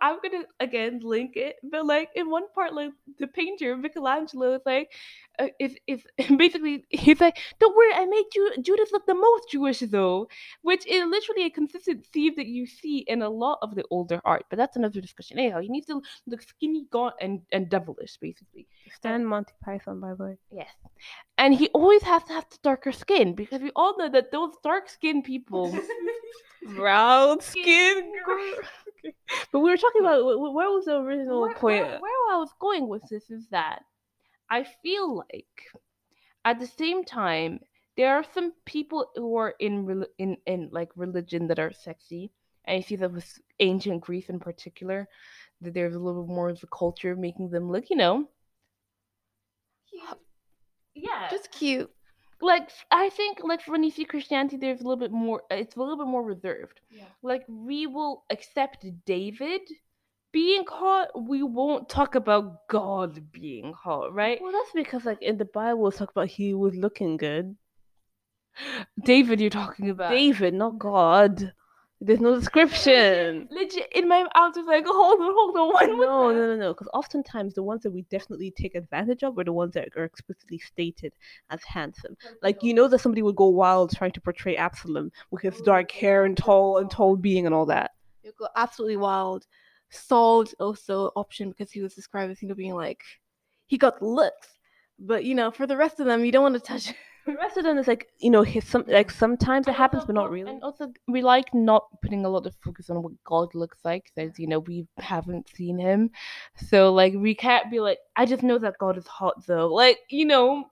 [0.00, 4.62] I'm gonna again link it, but like in one part like the painter Michelangelo is
[4.66, 4.92] like
[5.38, 6.02] uh, is is
[6.36, 10.28] basically he's like don't worry I made Ju- Judas look the most Jewish though,
[10.62, 14.20] which is literally a consistent theme that you see in a lot of the older
[14.24, 14.44] art.
[14.50, 15.38] But that's another discussion.
[15.38, 18.66] Anyhow, he needs to look skinny, gaunt, and and devilish basically.
[18.96, 20.38] Stand Monty Python by the way.
[20.50, 20.74] Yes,
[21.38, 24.52] and he always has to have the darker skin because we all know that those
[24.62, 25.76] dark skinned people,
[26.76, 28.12] brown skin.
[29.52, 31.84] but we were talking about where was the original where, point?
[31.84, 33.82] Where, where I was going with this is that
[34.50, 35.46] I feel like
[36.44, 37.60] at the same time
[37.96, 42.32] there are some people who are in in in like religion that are sexy,
[42.64, 45.08] and I see that with ancient Greece in particular,
[45.60, 48.28] that there's a little more of a culture of making them look, you know,
[50.94, 51.90] yeah, just cute.
[52.42, 55.42] Like I think like when you see Christianity, there's a little bit more.
[55.50, 56.80] Uh, it's a little bit more reserved.
[56.90, 57.04] Yeah.
[57.22, 59.62] Like we will accept David
[60.32, 61.08] being hot.
[61.14, 64.40] We won't talk about God being hot, right?
[64.42, 67.56] Well, that's because like in the Bible, it's talk about he was looking good.
[69.04, 71.52] David, you're talking about David, not God.
[72.04, 73.48] There's no description.
[73.52, 75.68] Legit, in my mouth is like, hold on, hold on.
[75.68, 76.72] What no, no, no, no.
[76.74, 80.02] Because oftentimes the ones that we definitely take advantage of are the ones that are
[80.02, 81.12] explicitly stated
[81.50, 82.16] as handsome.
[82.42, 85.92] Like you know that somebody would go wild trying to portray Absalom with his dark
[85.92, 87.92] hair and tall and tall being and all that.
[88.24, 89.46] You go absolutely wild.
[89.90, 93.04] Saul's also option because he was described as you know being like
[93.66, 94.48] he got looks,
[94.98, 96.92] but you know for the rest of them you don't want to touch.
[97.26, 100.14] The rest of them is like you know his some like sometimes it happens but
[100.14, 100.50] not really.
[100.50, 104.10] and also we like not putting a lot of focus on what god looks like
[104.14, 106.10] because you know we haven't seen him.
[106.56, 109.72] So like we can't be like i just know that god is hot though.
[109.72, 110.64] Like you know?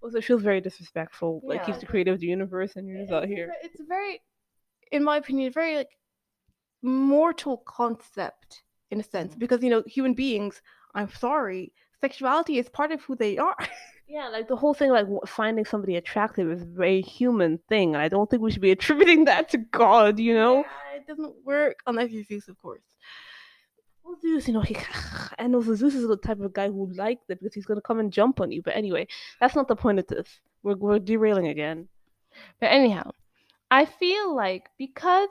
[0.00, 1.48] Also it feels very disrespectful yeah.
[1.48, 3.52] like he's the creator of the universe and you're just out here.
[3.62, 4.22] it's very
[4.92, 5.90] in my opinion very like
[6.82, 9.34] mortal concept in a sense.
[9.34, 9.38] Mm.
[9.40, 10.62] because you know human beings
[10.94, 13.56] i'm sorry sexuality is part of who they are
[14.08, 18.02] Yeah, like the whole thing, like finding somebody attractive is a very human thing, and
[18.02, 20.18] I don't think we should be attributing that to God.
[20.18, 22.80] You know, yeah, it doesn't work unless you're Zeus, of course.
[24.02, 24.78] Well, Zeus, you know, he,
[25.38, 28.00] and also Zeus is the type of guy who likes it because he's gonna come
[28.00, 28.62] and jump on you.
[28.62, 29.08] But anyway,
[29.40, 30.40] that's not the point of this.
[30.62, 31.88] We're we're derailing again.
[32.60, 33.10] But anyhow,
[33.70, 35.28] I feel like because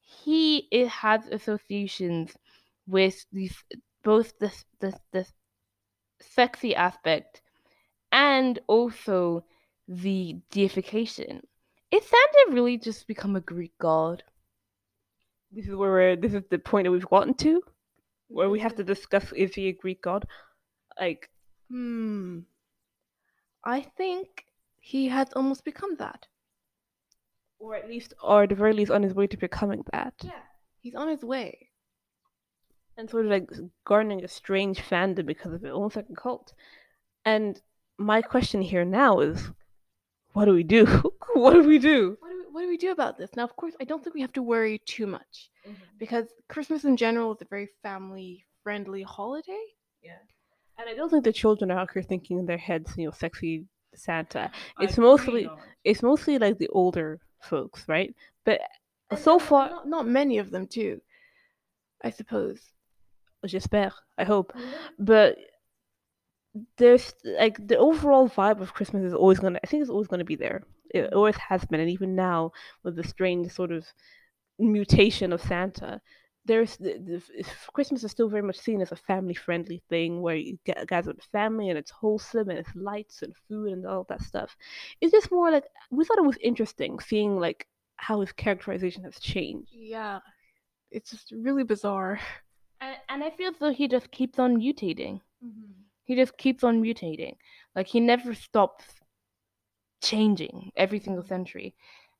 [0.00, 2.36] he it has associations
[2.86, 3.56] with these
[4.04, 5.26] both the the the
[6.20, 7.41] sexy aspect
[8.12, 9.44] and also
[9.88, 11.40] the deification.
[11.90, 14.22] Is Santa really just become a Greek god?
[15.50, 17.62] This is where we're, this is the point that we've gotten to,
[18.28, 20.26] where we have to discuss is he a Greek god?
[20.98, 21.28] Like,
[21.68, 22.40] hmm,
[23.64, 24.46] I think
[24.80, 26.26] he has almost become that,
[27.58, 30.14] or at least, or at the very least, on his way to becoming that.
[30.22, 30.32] Yeah,
[30.80, 31.68] he's on his way,
[32.96, 33.50] and sort of like
[33.84, 36.54] garnering a strange fandom because of it, almost like a cult.
[37.24, 37.60] And
[38.02, 39.50] my question here now is,
[40.32, 40.86] what do we do?
[41.34, 42.16] what do we do?
[42.20, 43.30] What do we, what do we do about this?
[43.36, 45.82] Now, of course, I don't think we have to worry too much mm-hmm.
[45.98, 49.64] because Christmas in general is a very family friendly holiday.
[50.02, 50.18] Yeah.
[50.78, 53.12] And I don't think the children are out here thinking in their heads, you know,
[53.12, 54.50] sexy Santa.
[54.80, 55.48] It's I mostly
[55.84, 58.14] it's mostly like the older folks, right?
[58.44, 58.60] But
[59.10, 61.00] and so far not, not many of them too.
[62.02, 62.60] I suppose.
[63.46, 63.92] J'espère.
[64.18, 64.52] I hope.
[64.52, 65.04] Mm-hmm.
[65.04, 65.36] But
[66.76, 70.24] there's like the overall vibe of Christmas is always gonna I think it's always gonna
[70.24, 70.62] be there.
[70.94, 71.16] It mm-hmm.
[71.16, 73.86] always has been, and even now with the strange sort of
[74.58, 76.00] mutation of Santa,
[76.44, 80.36] there's the, the, Christmas is still very much seen as a family friendly thing where
[80.36, 84.04] you get gather with family and it's wholesome and it's lights and food and all
[84.08, 84.56] that stuff.
[85.00, 89.18] It's just more like we thought it was interesting seeing like how his characterization has
[89.20, 89.70] changed.
[89.72, 90.18] Yeah,
[90.90, 92.20] it's just really bizarre.
[92.80, 95.20] And, and I feel as though he just keeps on mutating.
[95.44, 95.81] Mm-hmm.
[96.04, 97.36] He just keeps on mutating.
[97.74, 98.84] Like he never stops
[100.02, 101.74] changing every single century.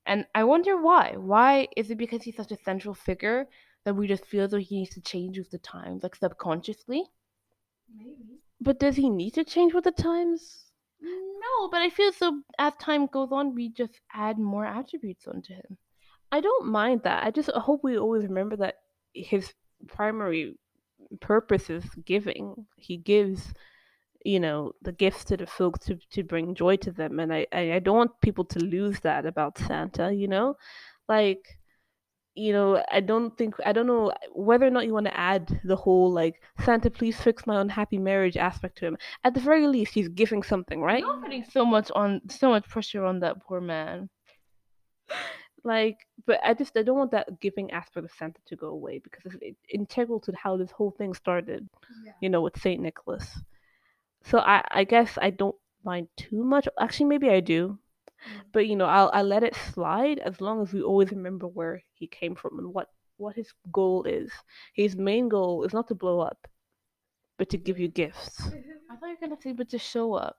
[0.05, 1.15] And I wonder why.
[1.17, 3.47] Why is it because he's such a central figure
[3.85, 7.03] that we just feel that he needs to change with the times, like subconsciously?
[7.95, 8.39] Maybe.
[8.59, 10.71] But does he need to change with the times?
[11.01, 15.53] No, but I feel so as time goes on, we just add more attributes onto
[15.53, 15.77] him.
[16.31, 17.23] I don't mind that.
[17.23, 18.75] I just hope we always remember that
[19.13, 19.53] his
[19.87, 20.57] primary
[21.19, 22.65] purpose is giving.
[22.77, 23.53] He gives
[24.23, 27.45] you know the gifts to the folks to, to bring joy to them and I,
[27.51, 30.55] I don't want people to lose that about santa you know?
[31.09, 31.45] Like
[32.35, 35.59] you know i don't think i don't know whether or not you want to add
[35.65, 38.97] the whole like santa please fix my unhappy marriage aspect to him.
[39.23, 41.01] At the very least he's giving something right?
[41.01, 44.09] You're putting so much on so much pressure on that poor man.
[45.65, 45.95] Like
[46.25, 49.37] but i just i don't want that giving aspect of santa to go away because
[49.41, 51.67] it's integral to how this whole thing started
[52.05, 52.11] yeah.
[52.21, 53.39] you know with saint nicholas
[54.23, 56.67] so I I guess I don't mind too much.
[56.79, 57.77] Actually, maybe I do.
[58.27, 58.41] Mm.
[58.51, 61.81] But you know, I'll I let it slide as long as we always remember where
[61.93, 64.31] he came from and what what his goal is.
[64.73, 66.47] His main goal is not to blow up,
[67.37, 68.41] but to give you gifts.
[68.89, 70.37] I thought you were gonna say, but to show up.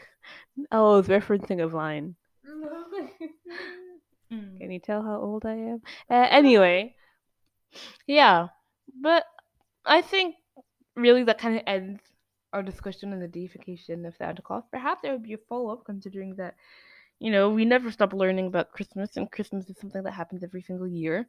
[0.72, 2.14] oh, it's referencing a vine.
[4.30, 5.82] Can you tell how old I am?
[6.10, 6.94] Uh, anyway,
[8.06, 8.48] yeah,
[9.00, 9.24] but
[9.86, 10.34] I think
[10.94, 12.02] really that kind of ends
[12.52, 14.64] our discussion on the deification of Santa Claus.
[14.70, 16.54] Perhaps there would be a follow up, considering that,
[17.18, 20.62] you know, we never stop learning about Christmas, and Christmas is something that happens every
[20.62, 21.28] single year.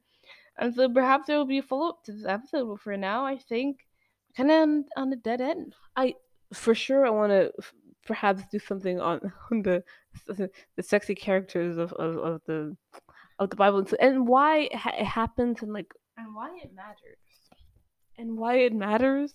[0.57, 2.67] And so perhaps there will be a follow up to this episode.
[2.67, 3.88] But for now, I think
[4.36, 5.76] kind of on, on a dead end.
[5.95, 6.15] I,
[6.53, 7.74] for sure, I want to f-
[8.05, 9.84] perhaps do something on, on the,
[10.28, 12.76] the sexy characters of, of, of the
[13.39, 16.72] of the Bible and, so, and why ha- it happens and like and why it
[16.76, 17.17] matters
[18.17, 19.34] and why it matters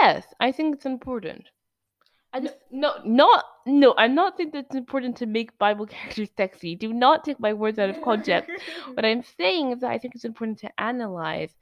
[0.00, 1.48] Yes, I think it's important.
[2.32, 3.94] I just no, not no.
[3.96, 6.74] I'm not saying that it's important to make Bible characters sexy.
[6.74, 8.50] Do not take my words out of context.
[8.94, 11.54] what I'm saying is that I think it's important to analyze,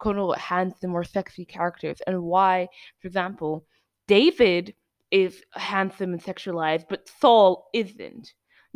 [0.00, 2.68] quote unquote, handsome or sexy characters and why,
[3.00, 3.66] for example,
[4.08, 4.74] David
[5.10, 8.32] is handsome and sexualized, but Saul isn't.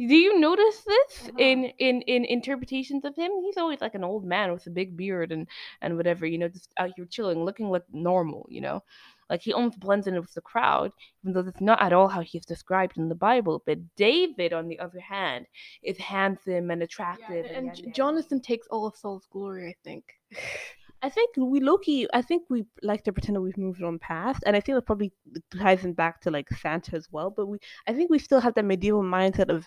[0.09, 1.33] Do you notice this uh-huh.
[1.39, 3.33] in in in interpretations of him?
[3.43, 5.47] He's always like an old man with a big beard and
[5.83, 8.83] and whatever, you know, just out here chilling, looking like normal, you know.
[9.29, 10.91] Like he almost blends in with the crowd,
[11.23, 13.63] even though that's not at all how he's described in the Bible.
[13.65, 15.47] But David, on the other hand,
[15.85, 17.47] is handsome and attractive.
[17.47, 20.05] Yeah, and, and Jonathan takes all of Saul's glory, I think.
[21.03, 22.07] I think we Loki.
[22.13, 24.87] I think we like to pretend that we've moved on past, and I think it
[24.87, 25.13] probably
[25.57, 27.31] ties in back to like Santa as well.
[27.31, 29.67] But we, I think we still have that medieval mindset of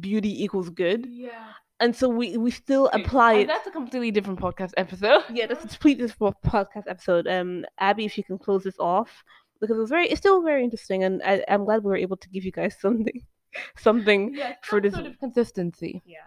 [0.00, 1.06] beauty equals good.
[1.08, 1.52] Yeah.
[1.78, 3.46] And so we we still apply it.
[3.46, 5.22] That's a completely different podcast episode.
[5.32, 7.26] Yeah, that's a completely different podcast episode.
[7.26, 9.24] Um, Abby, if you can close this off
[9.60, 12.16] because it was very, it's still very interesting, and I, am glad we were able
[12.16, 13.22] to give you guys something,
[13.78, 16.02] something yeah, for this sort of consistency.
[16.04, 16.18] Yeah.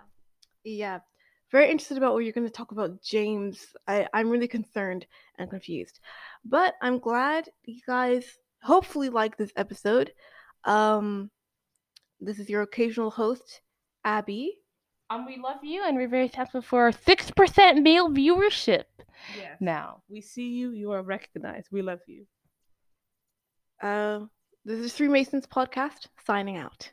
[0.64, 1.00] Yeah
[1.54, 3.66] very interested about what you're going to talk about, James.
[3.88, 5.06] I, I'm really concerned
[5.38, 6.00] and confused.
[6.44, 8.26] But I'm glad you guys
[8.64, 10.12] hopefully like this episode.
[10.64, 11.30] Um,
[12.20, 13.62] this is your occasional host,
[14.04, 14.58] Abby.
[15.12, 18.86] And we love you, and we're very thankful for our 6% male viewership
[19.38, 19.58] yes.
[19.60, 20.02] now.
[20.10, 21.68] We see you, you are recognized.
[21.72, 22.26] We love you.
[23.80, 24.22] Uh,
[24.66, 26.90] this is Three Masons podcast, signing out.